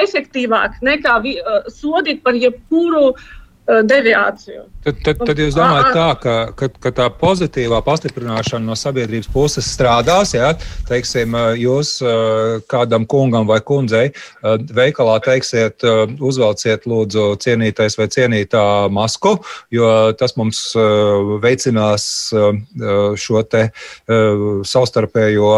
[0.00, 3.39] efektīvāk nekā uh, sodīt par jebkuru Uh,
[3.86, 4.64] deviāciju.
[4.84, 9.68] Tad, tad, tad jūs domājat, tā, ka, ka, ka tā pozitīvā pastiprināšana no sabiedrības puses
[9.68, 10.32] strādās.
[10.36, 10.54] Ja?
[10.88, 14.10] Teiksim, uh, jūs uh, kādam kungam vai kundzei
[14.74, 15.84] veikalā teiksiet,
[16.22, 19.36] uzvelciet, lūdzu, cienītais vai cienītā masku,
[19.74, 20.60] jo tas mums
[21.42, 22.04] veicinās
[23.20, 23.62] šo te
[24.72, 25.52] savstarpējo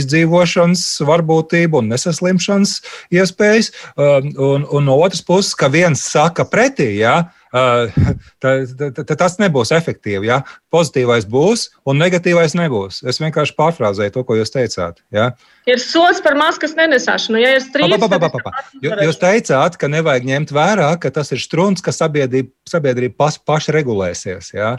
[0.00, 2.76] izdzīvošanas varbūtību un nesaslimšanas
[3.14, 3.72] iespējas.
[3.96, 7.29] Un, un no otras puses, ka viens saka pretī, ja?
[8.42, 10.28] tad tas nebūs efektīvi.
[10.28, 10.40] Ja?
[10.74, 13.00] Pozitīvais būs, un negatīvais nebūs.
[13.10, 15.02] Es vienkārši pārfrāzēju to, ko jūs teicāt.
[15.14, 15.32] Ja?
[15.70, 17.40] Ir sots par maskas nenesāšanu.
[17.42, 19.02] Ja ir strīds, pa, pa, pa, pa, pa.
[19.02, 23.74] Jūs teicāt, ka nevajag ņemt vērā, ka tas ir strūns, ka sabiedrība, sabiedrība pas, paši
[23.80, 24.54] regulēsies.
[24.54, 24.76] Ja?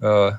[0.00, 0.32] Uh,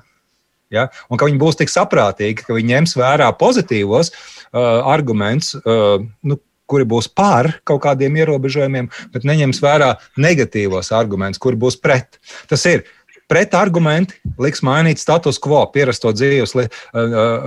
[0.74, 0.88] Ja?
[1.06, 6.40] Un ka viņi būs tik saprātīgi, ka viņi ņems vērā pozitīvos uh, argumentus, uh, nu,
[6.70, 12.18] kuri būs pār kaut kādiem ierobežojumiem, bet neņems vērā negatīvos argumentus, kuri būs pret.
[12.50, 12.84] Tas ir
[13.30, 16.54] pretargumenti, liks mainīt status quo, pierasto dzīves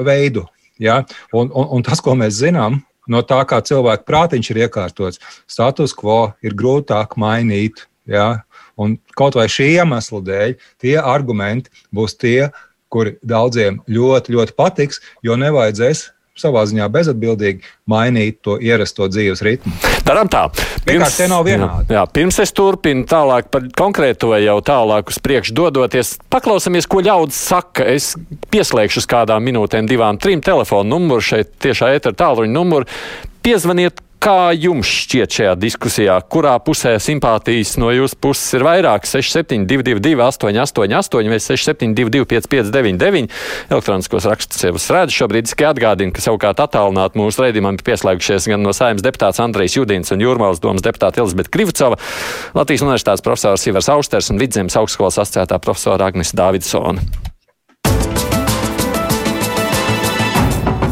[0.07, 0.45] veidu.
[0.79, 1.01] Ja?
[1.33, 5.95] Un, un, un tas, ko mēs zinām, no tā, kā cilvēka prātiņš ir iekārtots, status
[5.97, 7.85] quo ir grūtāk mainīt.
[8.09, 8.43] Ja?
[8.79, 12.49] Un kaut vai šī iemesla dēļ tie argumenti būs tie,
[12.89, 16.07] kuri daudziem ļoti, ļoti patiks, jo nevajadzēs
[16.39, 19.73] savā ziņā bezatbildīgi mainīt to ierasto dzīves ritmu.
[20.07, 20.45] Darām tā.
[20.87, 21.19] Pirms,
[21.91, 27.39] jā, pirms es turpinu tālāk par konkrēto jau tālāk uz priekšu dodoties, paklausāmies, ko ļaudis
[27.51, 27.85] saka.
[27.93, 28.13] Es
[28.53, 32.89] pieslēgšu uz kādām minūtēm, divām, trim telefonu numuru šeit tiešā ētera tālruņa numuru.
[33.45, 39.05] Piezvaniet, Kā jums šķiet šajā diskusijā, kurā pusē simpātijas no jūsu puses ir vairāk?
[39.07, 43.31] 6722, 888, vai 672, 559,
[43.71, 45.15] elektroniskos rakstus jau es redzu.
[45.21, 49.79] Šobrīd tikai atgādinu, ka savukārt attālināt mūsu raidījumam ir pieslēgušies gan no saimnes deputāts Andrejs
[49.79, 51.95] Judins un Jūrmālas domas deputāta Elizabete Krivcova,
[52.59, 57.07] Latvijas universitātes profesors Ivars Austers un Vidzemes augstskolas asociētā profesora Agnes Davidsona.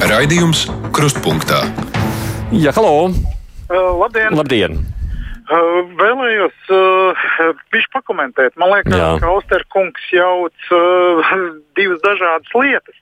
[0.08, 1.66] Raidījums Krustpunktā.
[2.56, 3.10] Jā, halo!
[3.68, 4.32] Uh, labdien!
[4.32, 4.78] Labdien.
[5.52, 7.26] Uh, vēlējos uh,
[7.76, 8.56] viņš pakomentēt.
[8.56, 9.10] Man liekas, Jā.
[9.20, 11.34] ka Austerkungs jauc uh,
[11.80, 12.96] divas dažādas lietas.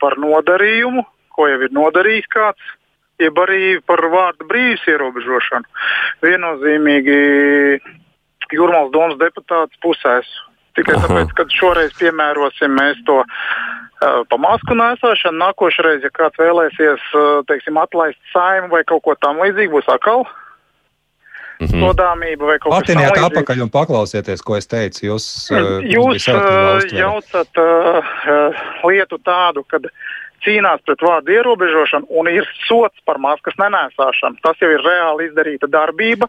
[0.00, 1.04] Par nodarījumu,
[1.36, 2.72] ko jau ir nodarījis kāds,
[3.20, 5.68] jeb arī par vārdu brīvības ierobežošanu.
[6.24, 7.18] Viennozīmīgi
[8.56, 10.32] Jurmāls domas deputāts pusēs.
[10.80, 11.04] Tikai Aha.
[11.04, 13.20] tāpēc, ka šoreiz piemērosim mēs to
[14.28, 15.38] pa masku nēsāšanu.
[15.42, 17.08] Nākošais, ja kāds vēlēsies
[17.50, 20.24] teiksim, atlaist saimu vai kaut ko tamlīdzīgu, būs atkal.
[21.60, 21.82] Mm -hmm.
[21.84, 23.22] Sodāmība vai kaut kas tāds.
[23.28, 25.06] Atpakaļ un paklausieties, ko es teicu.
[25.06, 25.26] Jūs,
[25.94, 26.26] jūs
[26.92, 29.86] jaucat uh, lietu tādu, kad
[30.42, 34.42] cīnās pret vārdu ierobežošanu un ir sots par maskas nenēsāšanu.
[34.42, 36.26] Tas jau ir reāli izdarīta darbība,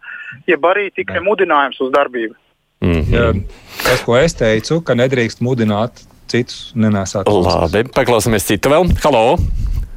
[0.47, 2.35] jeb arī tikai mudinājums uz darbību.
[2.83, 3.43] Mm -hmm.
[3.83, 7.29] tas, ko es teicu, ka nedrīkst mudināt citus nenēsāt.
[7.29, 8.89] Labi, paklausāmies citu vēl.
[9.03, 9.37] Halo!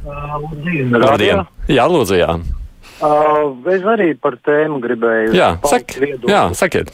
[0.06, 0.94] Labdien!
[0.94, 1.44] Labdien.
[1.70, 2.36] Jā, lūdzu, jā.
[2.96, 5.34] Uh, es arī par tēmu gribēju.
[5.36, 6.92] Jā, sak, jā sakiet.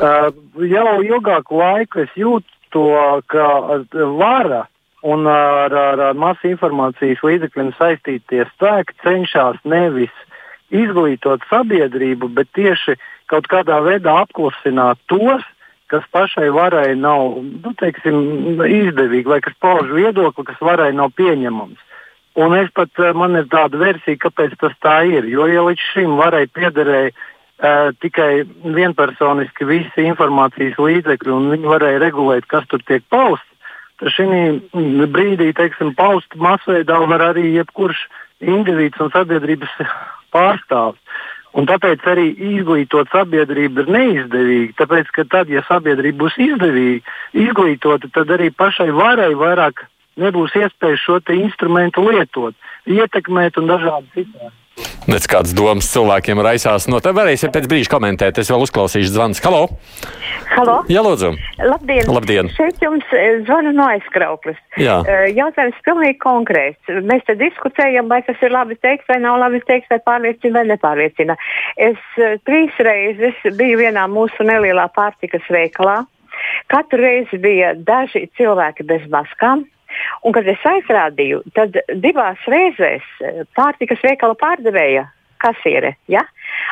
[0.00, 0.30] Uh,
[0.64, 2.86] jau ilgāku laiku es jūtu to,
[3.30, 3.46] ka
[4.18, 4.64] vara
[5.04, 10.14] un ar, ar, ar masu informācijas līdzekļiem saistītie spēki cenšas nevis
[10.74, 12.96] izglītot sabiedrību, bet tieši
[13.30, 15.44] kaut kādā veidā apklusināt tos,
[15.94, 18.18] kas pašai varai nav nu, teiksim,
[18.66, 21.78] izdevīgi, vai kas pauž viedokli, kas varai nav pieņemams.
[22.34, 25.28] Un es pat, eh, man ir tāda versija, kāpēc tas tā ir.
[25.30, 28.42] Jo, ja līdz šim varai piederēja uh, tikai
[28.74, 33.46] vienpersoniski visi informācijas līdzekļi, un viņi varēja regulēt, kas tur tiek pausts,
[34.02, 34.26] šī
[35.14, 38.08] brīdī, teiksim, paust masveidā var arī jebkurš
[38.42, 39.70] indivīds un sabiedrības
[40.34, 40.98] pārstāvs.
[41.54, 44.72] Un tāpēc arī izglītot sabiedrību ir neizdevīgi.
[44.80, 47.14] Tāpēc, ka tad, ja sabiedrība būs izdevīga,
[47.44, 49.84] izglītota, tad arī pašai varai vairāk
[50.18, 52.58] nebūs iespējas šo instrumentu lietot,
[52.90, 54.52] ietekmēt un dažādi citādi.
[55.04, 56.86] Nec kādas domas cilvēkiem raisās.
[56.90, 58.38] No tā varēsiet pēc brīža komentēt.
[58.40, 59.40] Es vēl uzklausīšu zvans.
[59.44, 59.66] Halo!
[60.54, 60.76] Halo!
[60.90, 61.34] Jā, lūdzu!
[61.60, 62.08] Labdien!
[62.10, 62.48] Labdien.
[62.56, 64.58] Šeit jums eh, zvana no aizkrauklis.
[64.80, 64.96] Jā.
[65.06, 66.94] Eh, jautājums pilnīgi konkrēts.
[67.06, 70.64] Mēs te diskutējam, vai tas ir labi teikt, vai nav labi teikt, vai pārliecina vai
[70.72, 71.36] nepārliecina.
[71.90, 76.00] Es eh, trīs reizes biju vienā mūsu nelielā pārtikas veikalā.
[76.72, 79.66] Katru reizi bija daži cilvēki bez maskām,
[80.22, 83.04] Un, kad es aizrādīju, tad divās reizēs
[83.56, 85.08] pārtikas veikala pārdevēja
[85.44, 86.22] kasiere ja,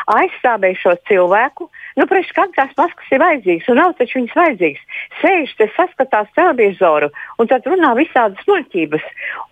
[0.08, 5.00] aizstāvēja šo cilvēku, Nu, Priekš kādas tās maskas ir vajadzīgas, un nav taču viņas vajadzīgas.
[5.20, 9.04] Sēž te saskatās televizoru, un tad runā visādas muļķības.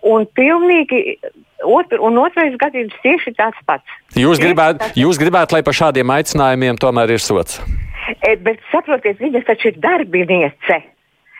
[0.09, 1.03] Un pilnīgi
[1.61, 3.99] otr, un otrais gadījums tieši tāds pats.
[4.17, 7.61] Jūs gribētu, jūs gribētu, lai par šādiem aicinājumiem tomēr ir sots?
[8.25, 10.81] E, bet saprotiet, viņa taču ir darbiniece.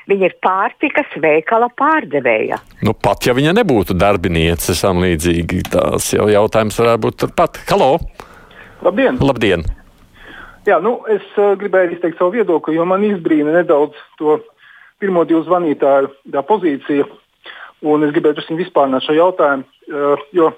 [0.10, 2.58] Viņa ir pārtikas veikala pārdevēja.
[2.86, 7.62] Nu, pat ja viņa nebūtu darbiniece, tam līdzīgi tās jau jautājums varētu būt turpat.
[7.70, 7.92] Halo!
[8.82, 9.20] Labdien!
[9.22, 9.66] Labdien.
[10.66, 14.40] Jā, nu, es uh, gribēju izteikt savu viedokli, jo man izbrīna nedaudz to
[15.02, 16.12] pirmo divu zvanītāju
[16.50, 17.08] pozīcija.
[17.82, 19.66] Un es gribēju viņu vispārināt šo jautājumu.
[19.90, 20.52] Uh, jo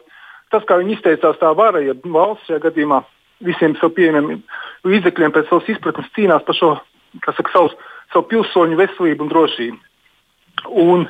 [0.51, 3.03] tas, kā viņi izteicās, tā vara, ja valsts šajā gadījumā
[3.43, 4.43] visiem savu pieejamiem
[4.87, 6.75] līdzekļiem pēc savas izpratnes cīnās par šo,
[7.23, 7.75] kas saka, savus
[8.13, 9.79] savu pilsoņu veselību un drošību.
[10.83, 11.05] Un,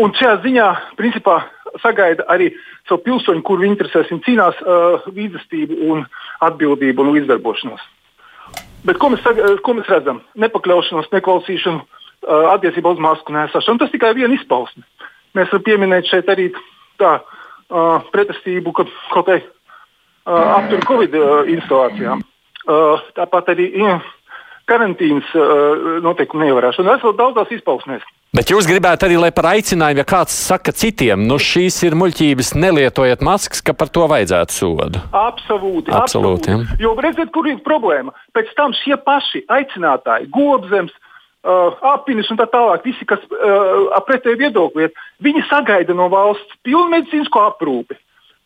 [0.00, 0.66] un šajā ziņā,
[0.98, 1.42] principā,
[1.82, 2.50] sagaida arī
[2.88, 6.04] savu pilsoņu, kur viņi interesēs, viņi cīnās uh, līdzestību un
[6.46, 7.82] atbildību un līdzdarbošanos.
[8.86, 9.26] Bet ko mēs,
[9.64, 10.22] ko mēs redzam?
[10.40, 13.82] Nepakļaušanos, neklausīšanu uh, attiecībā uz masku nēsāšanu.
[13.82, 14.86] Tas tikai viena izpausme.
[15.36, 16.48] Mēs varam pieminēt šeit arī
[17.00, 22.24] tā uh, pretestību kaut kādai uh, apturu Covid uh, instalācijām.
[22.64, 24.00] Uh, tāpat arī uh,
[24.70, 26.94] karantīnas uh, noteikumu neievērošanu.
[26.94, 28.06] Es vēl daudzās izpausmēs.
[28.30, 32.52] Bet jūs gribētu arī, lai par aicinājumu, ja kāds saka citiem, nu šīs ir muļķības,
[32.62, 35.02] nelietojiet maskas, ka par to vajadzētu sodu.
[35.10, 35.90] Absolūti.
[35.90, 36.82] absolūti, absolūti.
[36.84, 38.14] Jo redziet, kur ir problēma.
[38.36, 44.38] Pēc tam šie paši aicinātāji, gobzems, uh, apinis un tā tālāk, visi, kas uh, apretēji
[44.44, 44.92] viedokļi,
[45.26, 47.98] viņi sagaida no valsts pilnmedicīnisko aprūpi.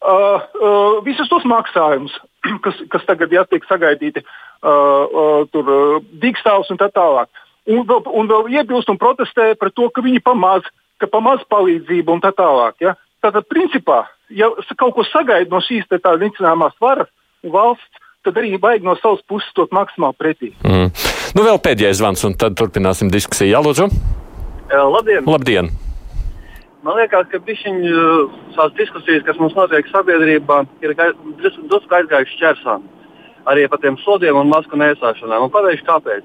[0.05, 2.17] Uh, uh, visus tos maksājumus,
[2.65, 4.25] kas, kas tagad jā, tiek sagaidīti,
[4.65, 7.29] uh, uh, tur uh, dīkstāvs un tā tālāk.
[7.71, 10.67] Un vēl, un vēl iebilst un protestē par to, ka viņi pamaz,
[11.01, 12.77] ka pamaz palīdzību un tā tālāk.
[12.85, 12.97] Ja?
[13.25, 17.09] Tātad, principā, ja kaut ko sagaida no šīs tādas nicināmās varas
[17.45, 20.53] un valsts, tad arī vajag no savas puses dot maksimāli pretī.
[20.65, 20.93] Mm.
[21.37, 23.53] Nu, vēl pēdējais zvans, un tad turpināsim diskusiju.
[23.53, 23.89] Jā, Lūdzu!
[24.73, 25.27] Labdien!
[25.29, 25.73] Labdien.
[26.85, 30.93] Man liekas, ka tās diskusijas, kas mums notiek sabiedrībā, ir
[31.41, 32.85] drusku aizgājušas šķērsām.
[33.51, 35.47] Arī par tiem sodiem un masku nēsāšanām.
[35.47, 36.25] Un pateikšu, kāpēc.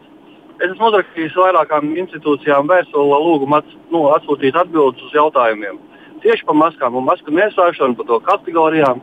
[0.59, 5.79] Es esmu uzrakstījis vairākām institūcijām vēstuli lūgumu ats, nu, atsūtīt atbildes uz jautājumiem.
[6.23, 8.99] Tieši par maskām un masku nēsāšanu, par to kategorijām,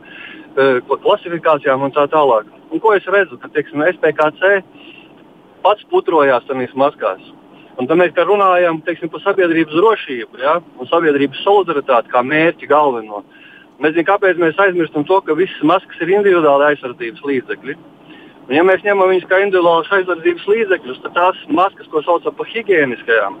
[0.57, 2.49] klasifikācijām un tā tālāk.
[2.73, 3.39] Un ko es redzu?
[3.41, 4.61] Ka, teiksim, SPKC
[5.65, 7.21] pats putrojās tajās maskās.
[7.77, 10.57] Un tad mēs runājam teiksim, par sabiedrības drošību ja?
[10.81, 13.21] un sabiedrības solidaritāti kā mērķi galveno.
[13.77, 17.77] Nezinu, kāpēc mēs aizmirstam to, ka visas maskas ir individuāli aizsardzības līdzekļi.
[18.47, 22.47] Un, ja mēs ņemam viņus kā individuālus aizsardzības līdzekļus, tad tās maskas, ko saucam par
[22.47, 23.35] higiēniskajām,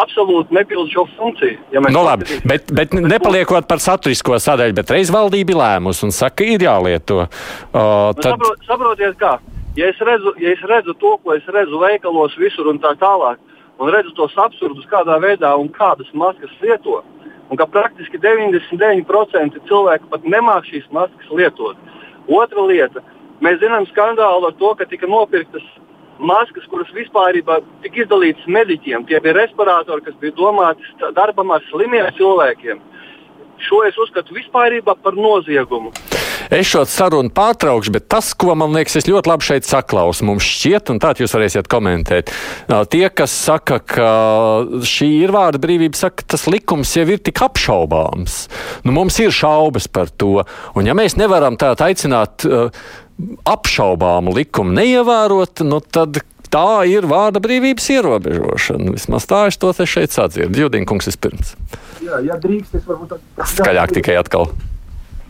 [0.00, 1.58] absolūti nepilda šo funkciju.
[1.74, 6.46] Ja nu, labi, bet, bet nepaliekot par saturisko sadaļu, bet reiz valdība lēmus un saka,
[6.46, 7.24] ir jālieto.
[7.26, 8.34] Uh, tad...
[8.34, 9.36] saprot, saprotiet, kā?
[9.78, 13.38] Ja es, redzu, ja es redzu to, ko es redzu veikalos visur un tā tālāk,
[13.78, 17.04] un redzu tos absurdus, kādā veidā un kādas maskas lieto.
[17.50, 21.78] Un ka praktiski 99% cilvēku pat nemāk šīs maskas lietot.
[22.30, 23.02] Otra lieta,
[23.44, 25.66] mēs zinām skandālu ar to, ka tika nopirktas
[26.20, 27.40] maskas, kuras vispār
[27.82, 29.06] tika izdalītas mediķiem.
[29.08, 32.80] Tie bija respiratori, kas bija domāti darbam ar slimiem cilvēkiem.
[33.60, 35.92] Šo es uzskatu vispār par noziegumu.
[36.50, 40.46] Es šo sarunu pārtraukšu, bet tas, ko man liekas, es ļoti labi šeit saklausu, mums
[40.48, 42.32] šķiet, un tā jūs varēsiet komentēt.
[42.90, 44.08] Tie, kas saka, ka
[44.82, 48.40] šī ir vārda brīvība, saka, ka tas likums jau ir tik apšaubāms.
[48.82, 50.40] Nu, mums ir šaubas par to,
[50.74, 52.72] un ja mēs nevaram tā aicināt uh,
[53.48, 58.94] apšaubāmu likumu neievērot, nu, tad tā ir vārda brīvības ierobežošana.
[58.96, 60.64] Vismaz tā es to šeit sadzirdu.
[60.64, 61.54] Judinkungs vispirms.
[62.02, 63.46] Jā, ja drīkst, es varbūt tā.
[63.54, 64.50] Skaļāk tikai atkal.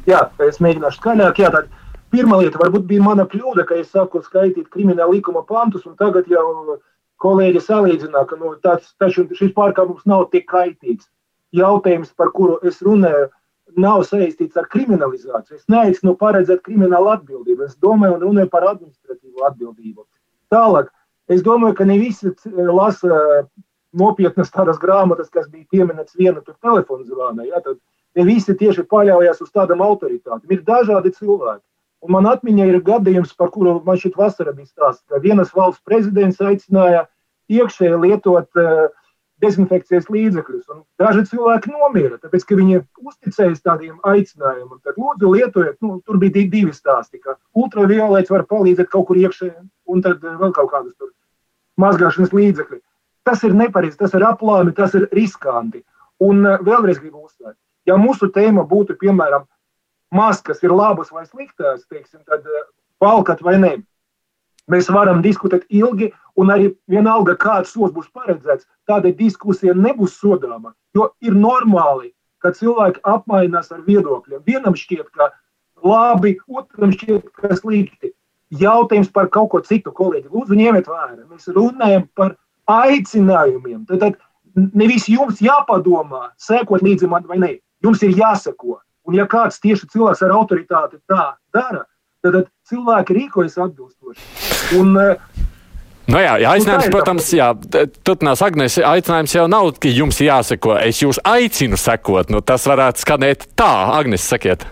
[0.09, 1.43] Jā, es mēģināšu skaļāk.
[1.43, 1.69] Jā, tad
[2.15, 6.31] pirmā lieta varbūt bija mana kļūda, ka es sāku skaitīt krimināla likuma pantus, un tagad
[6.31, 6.79] jau
[7.21, 11.11] kolēģi salīdzina, ka nu, tāds, taču šis pārkāpums nav tik kaitīgs.
[11.57, 13.29] Jautājums, par kuru es runāju,
[13.77, 15.59] nav saistīts ar kriminalizāciju.
[15.59, 17.67] Es neaicinu paredzēt kriminālu atbildību.
[17.69, 20.07] Es domāju un runāju par administratīvo atbildību.
[20.51, 20.91] Tālāk,
[21.31, 23.47] es domāju, ka ne visi lasa
[23.93, 27.47] nopietnas tādas grāmatas, kas bija pieminētas viena telefona zvanā.
[27.49, 27.79] Ja, tad
[28.19, 30.51] Ne visi tieši paļaujas uz tādām autoritātēm.
[30.51, 31.63] Ir dažādi cilvēki.
[32.01, 35.85] Un man atmiņā ir gadījums, par kuru man šī vasara bija stāsts, ka vienas valsts
[35.87, 37.05] prezidents aicināja
[37.53, 38.89] iekšēji lietot uh,
[39.43, 40.67] dezinfekcijas līdzekļus.
[41.01, 44.81] Daži cilvēki nomira, tāpēc ka viņi uzticējās tādiem aicinājumiem.
[44.85, 49.57] Tad, lūdzu, lietojiet, nu, tur bija divi stāsti, ka ultraviolets var palīdzēt kaut kur iekšēji,
[49.91, 51.15] un tad uh, vēl kaut kādas tur
[51.81, 52.83] mazgāšanas līdzekļi.
[53.25, 55.83] Tas ir nepareizi, tas ir aplāmi, tas ir riskanti.
[56.21, 57.57] Un uh, vēlreiz gribu uzsvērt,
[57.89, 59.47] Ja mūsu tēma būtu, piemēram,
[60.15, 62.45] maskas ir labas vai sliktas, teiksim, tad
[63.01, 63.73] valkat vai nē.
[64.71, 66.11] Mēs varam diskutēt ilgi,
[66.41, 70.73] un arī vienalga, kāds sots būs paredzēts, tāda diskusija nebūs sodāma.
[70.97, 74.43] Jo ir normāli, ka cilvēki apmainās ar viedokļiem.
[74.47, 75.31] Vienam šķiet, ka
[75.85, 78.15] labi, otram šķiet, ka slikti.
[78.61, 81.21] Jautājums par kaut ko citu, kolēģi, lūdzu, ņemiet vērā.
[81.31, 82.35] Mēs runājam par
[82.71, 83.85] aicinājumiem.
[83.87, 87.53] Tad, tad nevis jums jāpadomā, sekot līdzi man vai nē.
[87.85, 88.81] Jums ir jāseko.
[89.09, 91.23] Un ja kāds tieši cilvēks ar autoritāti tā
[91.55, 91.85] dara,
[92.25, 94.27] tad, tad cilvēki rīkojas atbilstoši.
[94.81, 94.99] Un,
[96.11, 97.49] Nu jā, jā, aicinājums, nu, protams, jā,
[98.07, 100.75] turpinās Agnēs, aicinājums jau nav, ka jums jāseko.
[100.83, 102.33] Es jūs aicinu sekot.
[102.35, 104.67] Nu, tas varētu skanēt tā, Agnēs, sakiet.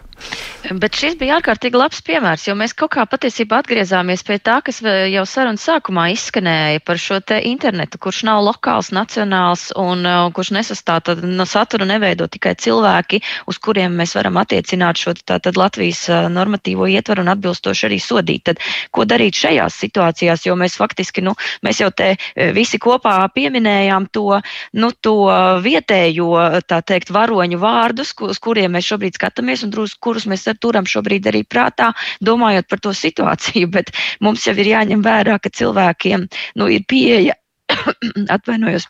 [0.69, 4.81] Bet šis bija ārkārtīgi labs piemērs, jo mēs kaut kā patiesībā atgriezāmies pie tā, kas
[4.83, 10.51] jau sarunas sākumā izskanēja par šo te internetu, kurš nav lokāls, nacionāls un uh, kurš
[10.57, 16.27] nesastāv no satura neveido tikai cilvēki, uz kuriem mēs varam attiecināt šo tātad Latvijas uh,
[16.33, 18.45] normatīvo ietvaru un atbilstoši arī sodīt.
[18.51, 18.61] Tad,
[18.91, 24.11] ko darīt šajās situācijās, jo mēs faktiski, nu, mēs jau te uh, visi kopā pieminējām
[24.13, 24.43] to,
[24.77, 25.17] nu, to
[25.65, 26.35] vietējo,
[26.69, 31.29] tā teikt, varoņu vārdus, uz kuriem mēs šobrīd skatāmies un drusku kurus mēs turam šobrīd
[31.29, 31.93] arī prātā,
[32.25, 33.71] domājot par to situāciju.
[33.79, 33.93] Bet
[34.25, 36.29] mums jau ir jāņem vērā, ka cilvēkiem
[36.59, 37.37] nu, ir pieeja,
[38.37, 38.89] atvainojos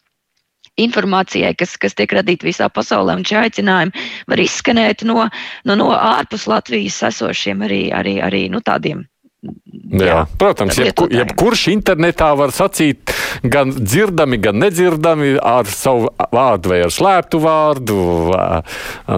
[0.78, 5.24] informācijai, kas, kas tiek radīta visā pasaulē, un šie aicinājumi var izskanēt no,
[5.66, 9.02] no, no ārpus Latvijas esošiem arī, arī, arī nu, tādiem
[9.38, 13.12] Jā, jā, protams, jebku, jebkurš internetā var sacīt
[13.46, 17.98] gan dzirdami, gan nedzirdami ar savu vārdu vai ar slēptu vārdu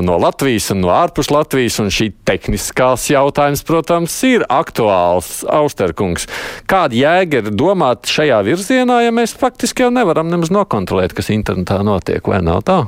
[0.05, 1.79] no Latvijas un no ārpus Latvijas.
[1.81, 5.39] Un šī tehniskās jautājums, protams, ir aktuāls.
[5.49, 6.29] Austerkungs,
[6.69, 11.79] kāda jēga ir domāt šajā virzienā, ja mēs faktiski jau nevaram nemaz nokontrolēt, kas internetā
[11.87, 12.83] notiek, vai nav tā?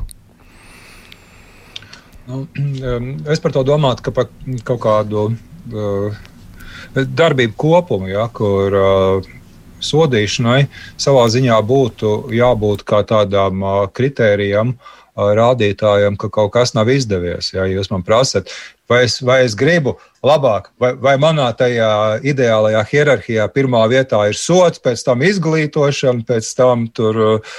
[2.28, 2.45] Nu,
[3.33, 4.28] es par to domāju, ka par
[4.68, 5.24] kaut kādu.
[5.72, 6.20] Uh,
[6.95, 9.30] darbību kopumu, ja, kur uh,
[9.82, 10.66] sodīšanai
[11.01, 17.53] savā ziņā būtu jābūt kā tādām uh, kritērijam, uh, rādītājam, ka kaut kas nav izdevies.
[17.55, 18.53] Ja jūs man prasat,
[18.91, 24.39] vai es, vai es gribu labāk, vai, vai manā tajā ideālajā hierarhijā pirmā vietā ir
[24.39, 27.59] sots, pēc tam izglītošana, pēc tam tur uh,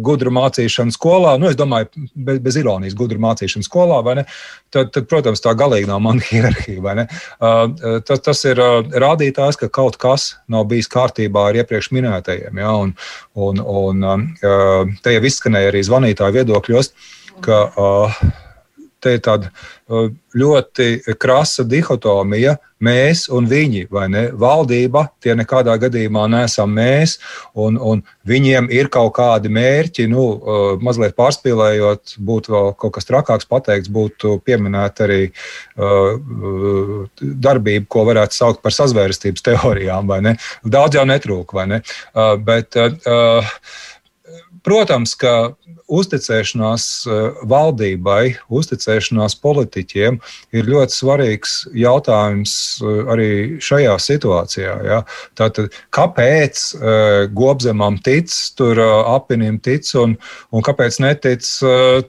[0.00, 1.36] gudra mācīšana skolā.
[1.40, 4.26] Nu, es domāju, bez, bez ironijas, gudra mācīšana skolā, vai ne?
[4.72, 7.06] Tad, tad protams, tā galīgi nav mana hierarhija, vai ne?
[7.36, 12.62] Uh, tas, tas ir uh, rādītājs, ka kaut kas nav bijis kārtībā ar iepriekš minētajiem.
[12.64, 12.76] Ja?
[12.80, 12.94] Un,
[13.36, 16.94] un, un uh, te jau izskanēja arī zvanītāju viedokļos,
[17.44, 18.22] ka uh,
[19.02, 22.58] te ir tāda uh, ļoti krasa dihotomija.
[22.80, 24.22] Mēs un viņi, vai ne?
[24.40, 27.18] Valdība, tie nekādā gadījumā nesam mēs,
[27.52, 30.06] un, un viņiem ir kaut kādi mērķi.
[30.08, 37.84] Nu, uh, mazliet pārspīlējot, būtu vēl kaut kas trakāks pateikts, būtu pieminēta arī uh, darbība,
[37.92, 40.36] ko varētu saukt par sazvērestības teorijām, vai ne?
[40.64, 41.84] Daudz jau netrūk, vai ne?
[42.14, 43.54] Uh, bet, uh,
[44.66, 45.52] Protams, ka
[45.90, 50.18] uzticēšanās eh, valdībai, uzticēšanās politiķiem
[50.56, 53.30] ir ļoti svarīgs jautājums eh, arī
[53.62, 54.74] šajā situācijā.
[54.86, 55.00] Ja?
[55.38, 60.14] Tātad, kāpēc uh, Gobzemam tic, tur apinim tic un,
[60.54, 61.46] un kāpēc netic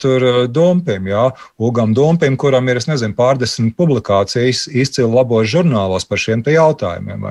[0.02, 1.08] tur Dumpim?
[1.10, 1.30] Ja?
[1.62, 7.28] Ugam Dumpim, kuram ir, nezinu, pārdesmit publikācijas izcili labos žurnālos par šiem jautājumiem.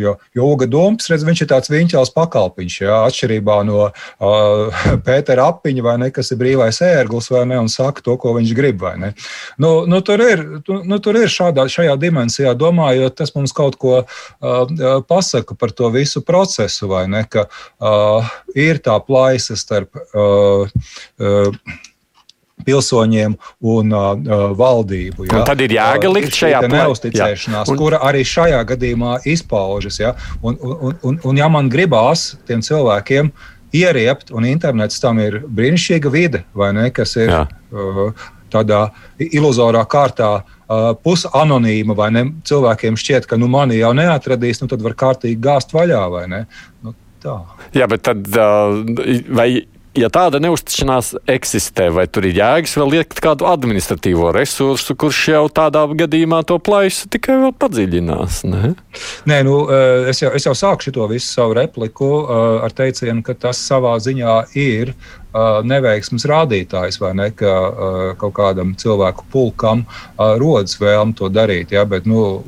[0.00, 3.00] Jo, jo Uga Dumps, redz, viņš ir tāds viņķels pakalpiņš, ja?
[3.08, 4.35] atšķirībā no uh,
[5.06, 8.52] Pētera apiņa, vai ne, kas ir brīvais ērglis, vai ne, un saka to, ko viņš
[8.56, 9.12] grib, vai ne.
[9.62, 13.98] Nu, nu, tur ir, nu, tur ir šādā, šajā dimensijā domājot, tas mums kaut ko
[14.02, 14.76] uh,
[15.08, 19.92] pasaka par to visu procesu, vai ne, ka uh, ir tā plaisa starp.
[20.12, 20.70] Uh,
[21.20, 21.82] uh,
[22.66, 23.34] pilsoņiem
[23.68, 25.28] un uh, valdību.
[25.28, 25.40] Ja?
[25.40, 27.78] Un tad ir jēga likt šajā neusticēšanās, un...
[27.78, 30.00] kura arī šajā gadījumā izpaužas.
[30.00, 30.14] Ja?
[30.40, 35.40] Un, un, un, un ja man gribās tiem cilvēkiem uh, ieriept, un internets tam ir
[35.46, 36.42] brīnišķīga vide,
[36.76, 37.42] ne, kas ir Jā.
[37.72, 38.86] uh, tādā
[39.18, 40.30] iluzorā kārtā.
[40.66, 42.24] Uh, Pusanonīma vai ne?
[42.46, 46.40] Cilvēkiem šķiet, ka nu, mani jau neatradīs, nu tad var kārtīgi gāzt vaļā vai ne?
[46.82, 47.36] Nu, tā.
[47.76, 48.80] Jā, bet tad uh,
[49.30, 49.50] vai
[50.00, 55.44] ja tāda neusticšanās eksistē, vai tur ir jēgas vēl liekt kādu administratīvo resursu, kurš jau
[55.52, 58.42] tādā gadījumā to plaisu tikai vēl padziļinās?
[58.48, 58.74] Ne?
[59.28, 63.24] Nē, nu, eh, es jau, es jau sāku šo visu savu repliku eh, ar teicienu,
[63.26, 64.94] ka tas savā ziņā ir
[65.66, 71.74] neveiksmes rādītājs, vai ne, ka uh, kaut kādam cilvēku pulkam uh, rodas vēlme to darīt.
[71.74, 72.42] Ja, bet nu,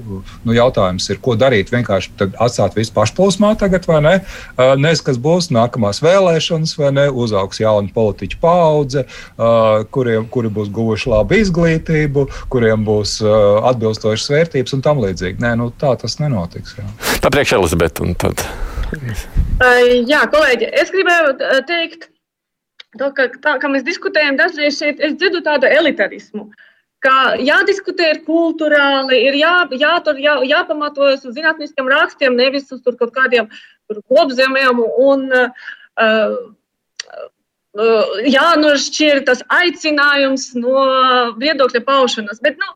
[0.44, 1.72] nu, jautājums ir, ko darīt?
[1.74, 4.14] Vienkārši atstāt visu pašplūsmā tagad, vai ne?
[4.56, 7.06] Nezinu, kas būs nākamās vēlēšanas, vai ne?
[7.12, 9.04] Uzaugs jauna politiķa paudze,
[9.94, 13.18] kuriem, kuri būs guvuši labu izglītību, kuriem būs
[13.72, 15.42] atbilstošas vērtības un tam līdzīgi.
[15.44, 16.76] Nē, nu, tā tas nenotiks.
[16.78, 16.86] Jā.
[17.24, 18.44] Tā priekš Elizabete un tad.
[20.08, 21.34] Jā, kolēģi, es gribēju
[21.68, 22.08] teikt,
[23.00, 26.44] to, ka tā kā mēs diskutējam, dažreiz šeit es dzirdu tādu elitarismu.
[27.04, 33.12] Ka jādiskutē ir kultūrāli, ir jā, jātur, jā, jāpamatojas uz zinātniskiem rakstiem, nevis uz kaut
[33.14, 33.46] kādiem
[34.10, 34.76] kopzemēm.
[35.06, 35.48] Un, uh,
[36.02, 36.34] uh,
[38.26, 40.78] jānošķir tas aicinājums no
[41.38, 42.42] viedokļa paušanas.
[42.42, 42.68] Bet, nu,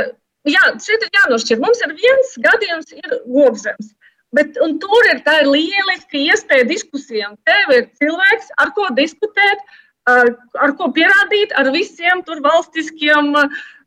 [0.00, 0.08] uh,
[0.48, 1.60] jā, šeit ir jānošķir.
[1.60, 3.92] Mums ir viens gadījums, ir gobzems.
[4.36, 7.36] Bet, tur ir tā ir lieliska iespēja diskusijām.
[7.48, 9.62] Tev ir cilvēks, ar ko diskutēt,
[10.08, 13.32] ar ko pierādīt, ar visiem tur valstiskiem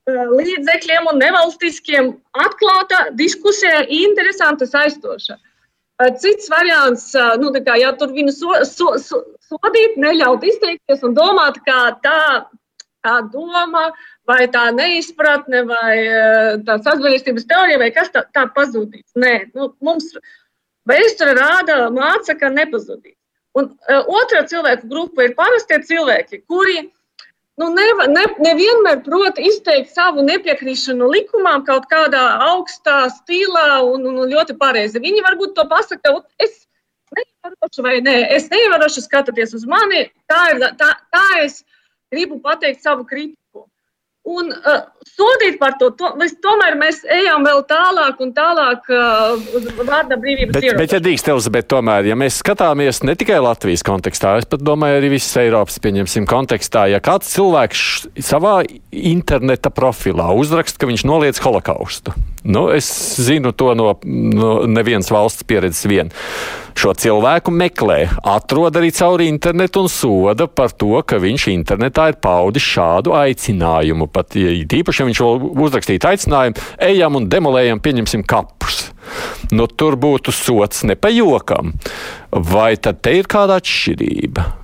[0.10, 2.10] līdzekļiem un nevalstiskiem.
[2.34, 5.38] Atklāta diskusija, interesanta, aizstoša.
[6.18, 11.60] Cits variants, nu, kā, ja tur viņu so, so, so, sodīt, neļaut izteikties un domāt,
[11.68, 12.48] kā tā,
[13.06, 13.90] tā doma
[14.30, 19.10] vai tā neizpratne, vai eh, tā sazvanības teorija, vai kas tā, tā pazudīs.
[19.20, 20.14] Nē, nu, mums
[20.90, 23.18] vēsture rāda, māca, ka nepazudīs.
[23.58, 26.86] Un uh, otrā cilvēku grupa ir parastie cilvēki, kuri
[27.60, 34.22] nu, nevienmēr ne, nevienmēr prot izteikt savu nepiekrīšanu likumām kaut kādā augstā stilā un, un,
[34.24, 35.04] un ļoti pareizi.
[35.04, 36.64] Viņi varbūt to pasaka, es
[37.18, 41.62] neievarošu vai nē, es neievarošu, skatoties uz mani, tā, ir, tā, tā es
[42.12, 43.68] gribu pateikt savu kritiku.
[44.22, 49.34] Un uh, sodīt par to, to mēs, tomēr mēs ejam vēl tālāk un tālāk uh,
[49.58, 53.82] uz vārda brīvības bet, bet, ja drīkst, Elizabet, tomēr, ja mēs skatāmies ne tikai Latvijas
[53.88, 57.88] kontekstā, es pat domāju, arī visas Eiropas, pieņemsim, kontekstā, ja kāds cilvēks
[58.22, 58.60] savā
[58.94, 62.14] interneta profilā uzraksta, ka viņš noliedz holokaustu.
[62.44, 62.88] Nu, es
[63.22, 66.10] zinu to no, no nevienas valsts pieredzes vien
[66.78, 72.18] šo cilvēku meklē, atrod arī caur internetu un soda par to, ka viņš internetā ir
[72.24, 74.08] paudis šādu aicinājumu.
[74.12, 78.88] Pat īpaši, ja viņš vēl uzrakstītu aicinājumu, ejam un demolējam, pieņemsim kapus.
[79.52, 81.76] Nu, tur būtu sots ne pa jokam.
[82.32, 84.61] Vai tad te ir kāda atšķirība?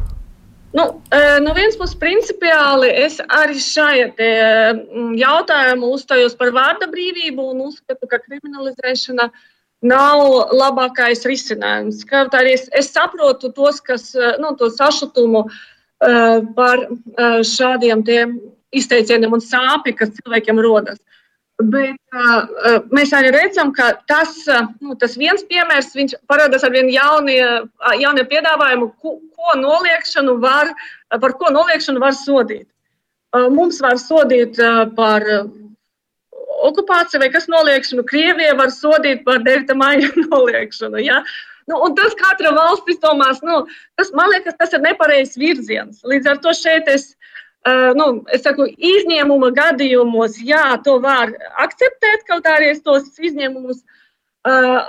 [0.76, 4.10] Nu, e, no vienas puses, principiāli es arī šajā
[5.18, 9.30] jautājumā uzstājos par vārda brīvību un uzskatu, ka kriminalizēšana
[9.88, 12.04] nav labākais risinājums.
[12.10, 15.48] Kaut arī es, es saprotu tos, kas eh, nu, to sašutumu
[16.54, 16.84] par
[17.42, 18.04] šādiem
[18.70, 21.00] izteicieniem un sāpju, kas cilvēkiem rodas.
[21.58, 24.44] Bet uh, mēs arī redzam, ka tas,
[24.78, 25.90] nu, tas viens piemērs
[26.30, 27.42] parādās ar vienu jaunie,
[27.98, 30.70] jaunie piedāvājumu, ko, ko noliekšanu var,
[31.10, 32.68] par ko noliekšanu var sodīt.
[33.34, 34.62] Mums var sodīt
[34.96, 35.26] par
[36.70, 38.06] okupācija vai kas noliekšanu.
[38.06, 39.74] Krievija var sodīt par 9.
[39.78, 41.02] maija noliekšanu.
[41.02, 41.24] Ja?
[41.68, 43.64] Nu, un tas katra valsts izdomās, nu,
[44.00, 46.06] tas, man liekas, tas ir nepareizs virziens.
[46.08, 47.17] Līdz ar to šeit es, uh,
[47.98, 48.08] nu,
[48.44, 53.84] saku, izņēmuma gadījumos, jā, to var akceptēt, kaut arī es tos izņēmumus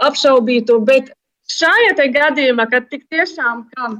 [0.08, 1.10] apšaubītu, bet
[1.50, 3.96] šajā gadījumā, kad tik tiešām, kā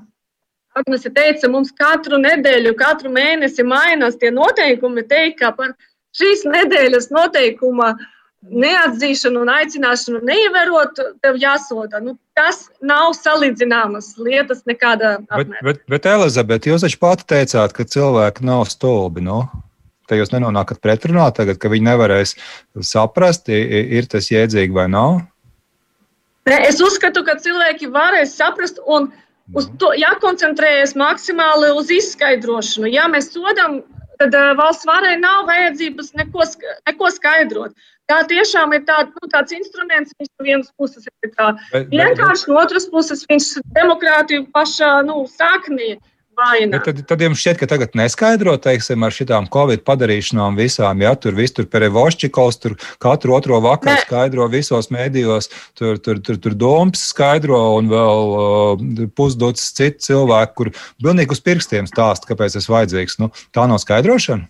[0.79, 5.73] Agnese teica, mums katru nedēļu, katru mēnesi mainās tie noteikumi, teikt, ka par
[6.15, 7.95] šīs nedēļas noteikuma
[8.43, 12.01] neatzīšanu un aicināšanu neievērot, tev jāsoda.
[12.03, 15.63] Nu, tas nav salīdzināmas lietas nekādā apmērā.
[15.63, 19.25] Bet, bet, bet Elizabete, jūs taču pati teicāt, ka cilvēki nav stulbi.
[19.27, 19.43] No?
[19.49, 19.65] Nu?
[20.09, 22.33] Te jūs nenonākat pretrunā tagad, ka viņi nevarēs
[22.87, 25.19] saprast, ir tas jēdzīgi vai nav?
[26.49, 29.11] Ne, es uzskatu, ka cilvēki varēs saprast un
[29.53, 29.77] uz mhm.
[29.81, 32.89] to jākoncentrējas maksimāli uz izskaidrošanu.
[32.93, 33.83] Ja mēs sodām
[34.19, 36.47] tad uh, valsts varai nav vajadzības neko,
[36.89, 37.75] neko skaidrot.
[38.09, 41.33] Tā tiešām ir tād, nu, tāds instruments, viņš no vienas puses ir
[41.93, 45.99] vienkārši, no otras puses viņš demokrātiju pašā nu, saknī
[46.39, 46.85] vājināt.
[46.87, 51.37] Tad, tad jums šķiet, ka tagad neskaidro, teiksim, ar šitām Covid padarīšanām visām, ja tur
[51.39, 54.05] viss tur perevošķikos, tur katru otro vakaru ne.
[54.07, 60.55] skaidro visos mēdījos, tur, tur, tur, tur domas skaidro un vēl uh, pusdots citu cilvēku,
[60.59, 60.73] kur
[61.03, 63.19] pilnīgi uz pirkstiem stāst, kāpēc tas vajadzīgs.
[63.23, 64.49] Nu, tā nav skaidrošana.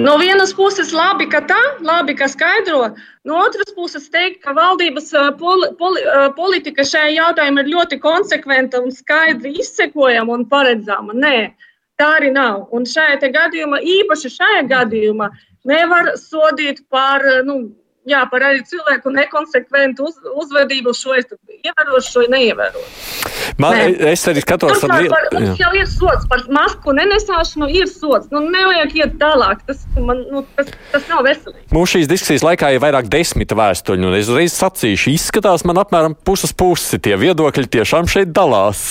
[0.00, 2.94] No vienas puses, labi, ka tā, labi, ka skaidro.
[3.28, 6.00] No otras puses, teikt, ka valdības poli, poli,
[6.36, 11.12] politika šajā jautājumā ir ļoti konsekventa un skaidri izsekojama un paredzama.
[11.12, 11.52] Nē,
[12.00, 12.70] tā arī nav.
[12.72, 15.28] Un šajā gadījumā, īpaši šajā gadījumā,
[15.68, 17.60] nevar sodīt par, nu,
[18.08, 20.16] jā, par arī cilvēku nekonsekventu uz,
[20.46, 23.31] uzvedību, šo ievērošu, šo neievērošu.
[23.60, 24.12] Man, Nē.
[24.12, 25.54] es arī skatos, kas ir liela.
[25.58, 28.30] jau ir sots par masku nenesāšanu, ir sots.
[28.32, 29.62] Nu, nevajag iet tālāk.
[29.68, 31.66] Tas, man, nu, tas, tas nav veselīgi.
[31.72, 36.54] Mums šīs diskusijas laikā ir vairāk desmit vēstuļu, es uzreiz sacīšu, izskatās man apmēram puses
[36.56, 37.00] pusi.
[37.02, 38.82] Tie viedokļi tiešām šeit dalās.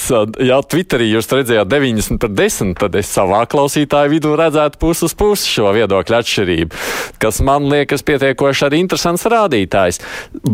[0.41, 5.49] Ja Twitterī jūs redzējāt 90 pret 10, tad es savā klausītāju vidū redzētu puses pusi
[5.51, 6.81] šo viedokļu atšķirību,
[7.21, 10.01] kas man liekas pietiekoši arī interesants rādītājs.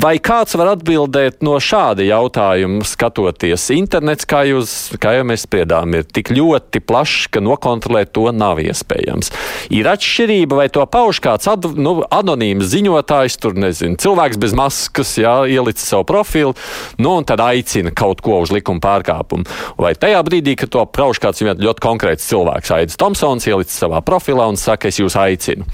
[0.03, 5.95] Vai kāds var atbildēt no šāda jautājuma, skatoties internets, kā, jūs, kā jau mēs spriedām,
[5.95, 9.31] ir tik ļoti plašs, ka nokontrolēt to nav iespējams.
[9.73, 15.15] Ir atšķirība, vai to pauž kāds ad, nu, anonīms ziņotājs, tur nezinu, cilvēks bez maskas,
[15.21, 16.55] jā, ielicis savu profilu,
[16.99, 19.47] nu, un tad aicina kaut ko uz likuma pārkāpumu.
[19.79, 24.49] Vai tajā brīdī, kad to pauž kāds ļoti konkrēts cilvēks, Aits Tomsons, ielicis savā profilā
[24.51, 25.67] un saka, es jūs aicinu.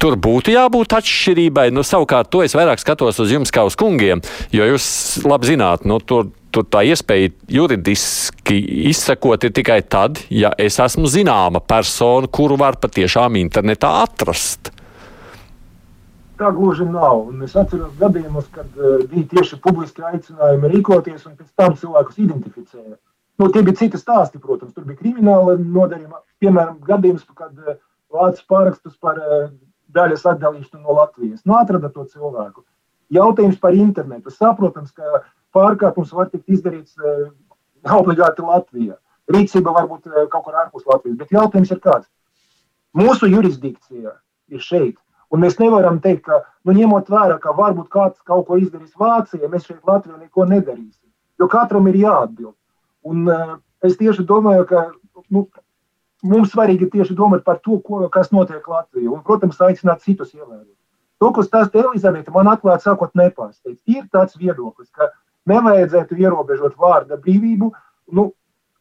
[0.00, 1.68] Tur būtu jābūt atšķirībai.
[1.72, 4.22] Nu, savukārt, to es vairāk skatos uz jums kā uz kungiem,
[4.52, 4.86] jo jūs
[5.24, 11.10] labi zināt, nu, tur tur tā iespēja juridiski izsekot ir tikai tad, ja es esmu
[11.10, 14.70] zināma persona, kuru var patiešām internetā atrast.
[16.38, 17.28] Tā gluži nav.
[17.30, 22.18] Un es atceros gadījumus, kad uh, bija tieši publiski aicinājumi rīkoties, un pēc tam cilvēkus
[22.24, 22.96] identificēja.
[23.38, 24.74] Nu, tie bija citi stāsti, protams.
[24.74, 26.22] Tur bija krimināla nodarījuma.
[26.42, 27.78] Piemēram, gadījums, kad uh,
[28.14, 29.46] vācis pārakstus par uh,
[29.94, 31.44] daļas atdalīšanu no Latvijas.
[31.46, 32.64] Nu, atrada to cilvēku.
[33.14, 34.32] Jautājums par internetu.
[34.32, 35.22] Saprotams, ka
[35.54, 37.30] pārkāpums var tikt izdarīts uh,
[37.94, 38.98] obligāti Latvijā.
[39.30, 41.18] Rīcība var būt uh, kaut kur ārpus Latvijas.
[41.20, 42.08] Bet jautājums ir kāds?
[42.94, 44.14] Mūsu jurisdikcija
[44.54, 44.98] ir šeit.
[45.34, 49.48] Un mēs nevaram teikt, ka, nu, ņemot vērā, ka varbūt kāds kaut ko izdarīs Vācijā,
[49.50, 51.10] mēs šeit Latvijā neko nedarīsim.
[51.40, 52.54] Jo katram ir jāatbild.
[53.04, 54.84] Un, uh, es tieši domāju, ka
[55.34, 55.48] nu,
[56.24, 59.10] mums svarīgi tieši domāt par to, ko, kas notiek Latvijā.
[59.12, 60.72] Un, protams, aicināt citus ievērot.
[61.22, 63.78] To, ko stāsta Elizabete, man atklāti sakot, nepārsteidz.
[63.90, 65.12] Ir tāds viedoklis, ka
[65.50, 67.70] nevajadzētu ierobežot vārda brīvību.
[68.16, 68.30] Nu,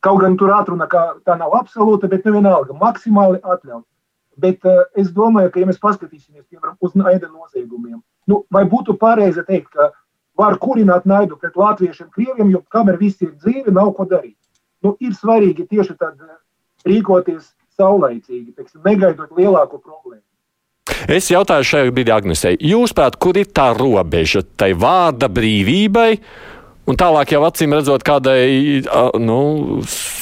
[0.04, 3.86] kaut gan tur atruna, ka tā nav absolūta, bet nu vienalga maksimāli atļaut.
[4.44, 8.96] Bet uh, es domāju, ka, ja mēs paskatīsimies piemēram, uz naida noziegumiem, nu, vai būtu
[8.98, 9.91] pareizi teikt, ka
[10.39, 14.39] var kurināt naidu pret latviešiem, krieviem, jo kamēr viss ir dzīve, nav ko darīt.
[14.82, 16.34] Nu, ir svarīgi tieši tad uh,
[16.88, 20.24] rīkoties saulaicīgi, teiksim, negaidot lielāko problēmu.
[21.08, 26.10] Es jautāju šajā brīdī Agnesei, jūsuprāt, kur ir tā robeža tai vārda brīvībai?
[26.84, 28.84] Un tālāk jau acīm redzot, kādai
[29.24, 29.38] nu,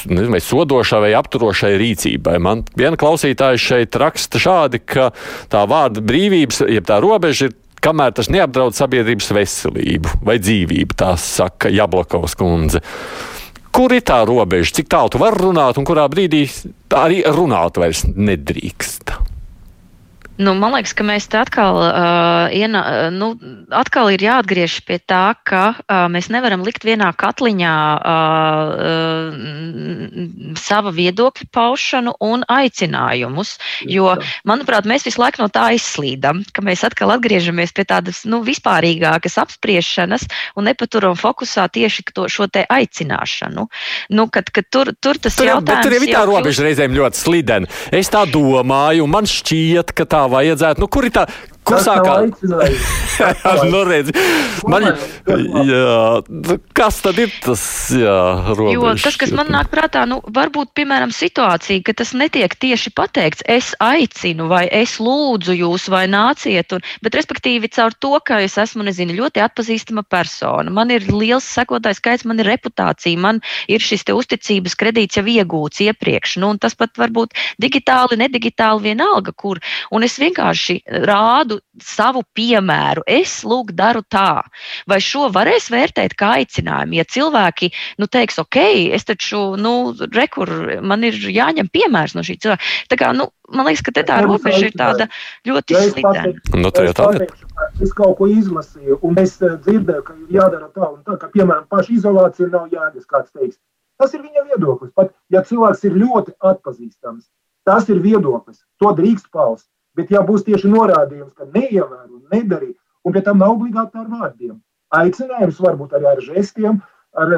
[0.06, 2.36] nezinu, sodošai vai apturošai rīcībai.
[2.38, 5.10] Man viena klausītāja šeit raksta šādi, ka
[5.50, 11.16] tā vārda brīvības, jeb tā robeža ir, kamēr tas neapdraud sabiedrības veselību vai dzīvību, tā
[11.18, 12.84] saka Jablakovs kundze.
[13.72, 16.44] Kur ir tā robeža, cik tālu tu vari runāt, un kurā brīdī
[16.92, 19.31] arī runāt vairs nedrīkst?
[20.42, 22.82] Nu, man liekas, ka mēs te atkal, uh, iena,
[23.14, 23.36] nu,
[23.78, 30.94] atkal ir jāatgriežas pie tā, ka uh, mēs nevaram likt vienā katliņā uh, uh, sava
[30.96, 33.54] viedokļa paušanu un aicinājumus.
[33.86, 34.16] Jo,
[34.48, 39.38] manuprāt, mēs visu laiku no tā izslīdam, ka mēs atkal atgriežamies pie tādas nu, vispārīgākas
[39.44, 40.26] apspriešanas
[40.58, 43.68] un nepaturam fokusā tieši to, šo te aicināšanu.
[44.18, 47.72] Nu, kad, kad tur, tur tas tur, jautājums tur ir tā robeža reizēm ļoti slidena.
[47.94, 50.84] Es tā domāju, un man šķiet, ka tā vajadzētu.
[50.84, 51.26] Nu, kur ir tā?
[51.62, 52.42] Kur sākās?
[53.72, 54.10] nu, redz,
[54.68, 54.88] man,
[55.68, 57.64] jā, nu, kas tad ir tas?
[57.92, 62.94] Robežs, jo tas, kas man nāk prātā, nu, varbūt, piemēram, situācija, ka tas netiek tieši
[62.98, 68.42] pateikts, es aicinu vai es lūdzu jūs vai nāciet, un, bet respektīvi caur to, ka
[68.42, 73.44] es esmu, nezinu, ļoti atpazīstama persona, man ir liels sekotājs skaits, man ir reputācija, man
[73.70, 78.90] ir šis te uzticības kredīts jau iegūts iepriekš, nu, un tas pat varbūt digitāli, nedigitāli
[78.90, 79.62] vienalga, kur,
[79.94, 83.04] un es vienkārši rādu rādu savu piemēru.
[83.08, 84.44] Es lūk, daru tā.
[84.88, 86.96] Vai šo varēs vērtēt kā aicinājumu?
[86.96, 88.58] Ja cilvēki nu, teiks, ok,
[88.94, 92.64] es taču, nu, rekur, man ir jāņem piemērs no šī cilvēka.
[92.90, 95.08] Tā kā, nu, man liekas, ka tā robeža ir tāda
[95.48, 96.34] ļoti ja slidena.
[96.56, 97.28] Nu, tā jau tā ir.
[97.82, 101.30] Es kaut ko izlasīju, un es eh, dzirdēju, ka ir jādara tā un tā, ka,
[101.34, 103.60] piemēram, paša izolācija nav jēgas, kāds teiks.
[104.02, 104.90] Tas ir viņa viedoklis.
[104.98, 107.28] Pat ja cilvēks ir ļoti atpazīstams,
[107.70, 108.64] tas ir viedoklis.
[108.82, 109.68] To drīkst paust.
[109.98, 114.56] Bet, ja būs tieši norādījums, ka neievēro, nedarīt, un pie tam nav obligāti ar vārdiem,
[114.96, 116.80] aicinājums varbūt arī ar žestiem,
[117.20, 117.34] ar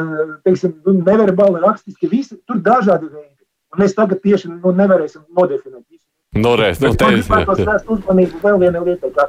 [0.45, 3.41] teiksim, nu, neverbāli, rakstiski, visi tur dažādi veidi.
[3.73, 6.05] Un mēs tagad tieši nu, nevarēsim nodefinēt visu.
[6.37, 9.09] Norēs, nu, tā ir tā uzmanība vēl viena lieta.
[9.17, 9.27] Ka,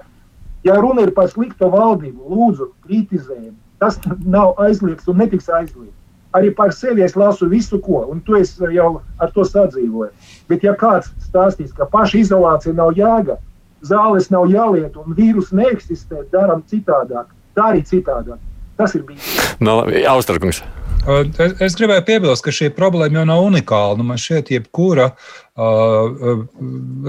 [0.65, 6.04] ja runa ir par sliktu valdību, lūdzu, kritizējumu, tas nav aizliegts un netiks aizliegts
[6.35, 10.11] arī par sevi es lasu visu, ko, un tu jau ar to sadzīvoji.
[10.49, 13.39] Bet, ja kāds stāstīs, ka paša izolācija nav jēga,
[13.85, 18.41] zāles nav jāliet un vīrus neeksistē, darām citādāk, dari citādāk.
[18.77, 19.37] Tas ir bijis.
[19.63, 20.65] No, Austrākungs.
[21.05, 23.99] Es, es gribēju piebilst, ka šī problēma jau nav unikāla.
[23.99, 26.47] Nu, man šķiet, jebkura uh,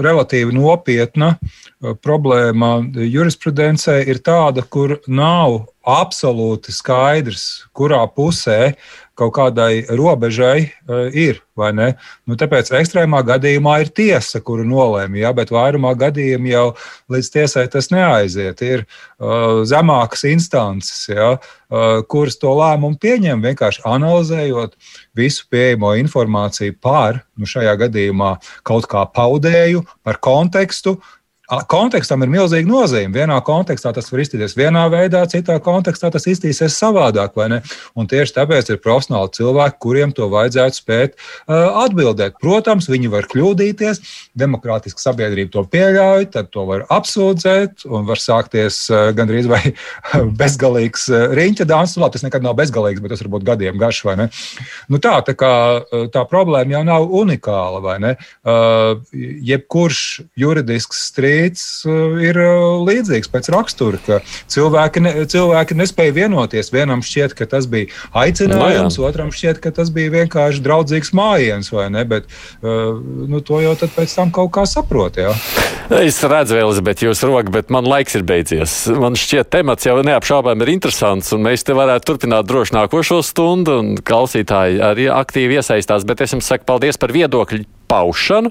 [0.04, 7.46] relatīvi nopietna uh, problēma jurisprudencē ir tāda, kur nav absolūti skaidrs,
[7.76, 8.74] kurā pusē
[9.16, 11.40] kaut kādai robežai uh, ir.
[11.56, 16.66] Nu, tāpēc ekstrēmā gadījumā ir tiesa, kuru nolēma, ja, bet vairumā gadījumā jau
[17.12, 18.60] līdz tiesai tas neaiziet.
[18.60, 24.76] Ir uh, zemākas instances, ja, uh, kuras to lēmumu pieņem vienkārši analizējot
[25.16, 28.36] visu pieejamo informāciju par, nu, šajā gadījumā,
[28.68, 30.98] kaut kā paudēju, par kontekstu,
[31.46, 33.14] Kontekstam ir milzīga nozīme.
[33.14, 37.36] Vienā kontekstā tas var izskatīties vienā veidā, citā kontekstā tas izskatīsies savādāk.
[37.36, 42.40] Tieši tāpēc ir profesionāli cilvēki, kuriem to vajadzētu spēt uh, atbildēt.
[42.42, 44.00] Protams, viņi var kļūdīties,
[44.38, 49.62] demokrātiska sabiedrība to pieļauj, tad to var apsūdzēt un var sākties uh, gandrīz vai
[50.42, 51.94] bezgalīgs uh, riņķa dāns.
[51.94, 54.02] Labi, tas nekad nav bezgalīgs, bet tas var būt gadiem garš.
[54.90, 55.54] Nu tā, tā, kā,
[56.10, 57.96] tā problēma jau nav unikāla.
[58.42, 58.98] Uh,
[59.46, 60.02] jebkurš
[60.38, 64.20] juridisks strīds strīds uh, ir uh, līdzīgs pēc rakstura, ka
[64.52, 66.72] cilvēki, ne, cilvēki nespēja vienoties.
[66.72, 71.70] Vienam šķiet, ka tas bija aicinājums, no, otram šķiet, ka tas bija vienkārši draudzīgs mājiens,
[71.72, 72.04] vai ne?
[72.08, 72.28] Bet
[72.62, 72.96] uh,
[73.28, 75.20] nu, to jau pēc tam kaut kā saprot.
[75.20, 75.34] Jā.
[76.02, 78.78] Es redzu, Elizabete, jūsu roku, bet man laiks ir beidzies.
[78.96, 83.80] Man šķiet, temats jau neapšaubām ir interesants, un mēs te varētu turpināt droši nākošo stundu,
[83.82, 86.06] un klausītāji arī aktīvi iesaistās.
[86.08, 88.50] Bet es jums saku paldies par viedokļu paušanu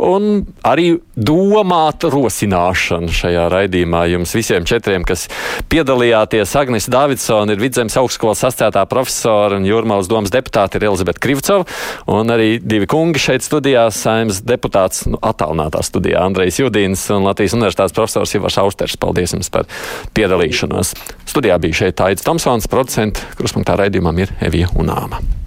[0.00, 0.28] un
[0.66, 4.04] arī domāt rosināšanu šajā raidījumā.
[4.12, 5.26] Jums visiem četriem, kas
[5.72, 11.66] piedalījāties, Agnes Davidsona ir Vidzemes augstskolas asociētā profesora un Jūrmālas domas deputāte ir Elizabete Krivcova
[12.10, 17.56] un arī divi kungi šeit studijā, saimnes deputāts nu, attālinātā studijā Andrejs Judīns un Latvijas
[17.58, 18.98] universitātes profesors Ivars Austers.
[19.00, 19.68] Paldies jums par
[20.16, 20.94] piedalīšanos.
[21.30, 25.39] Studijā bija šeit Aits Tomsons, producents, kruspunktā raidījumam ir Evija Unāma.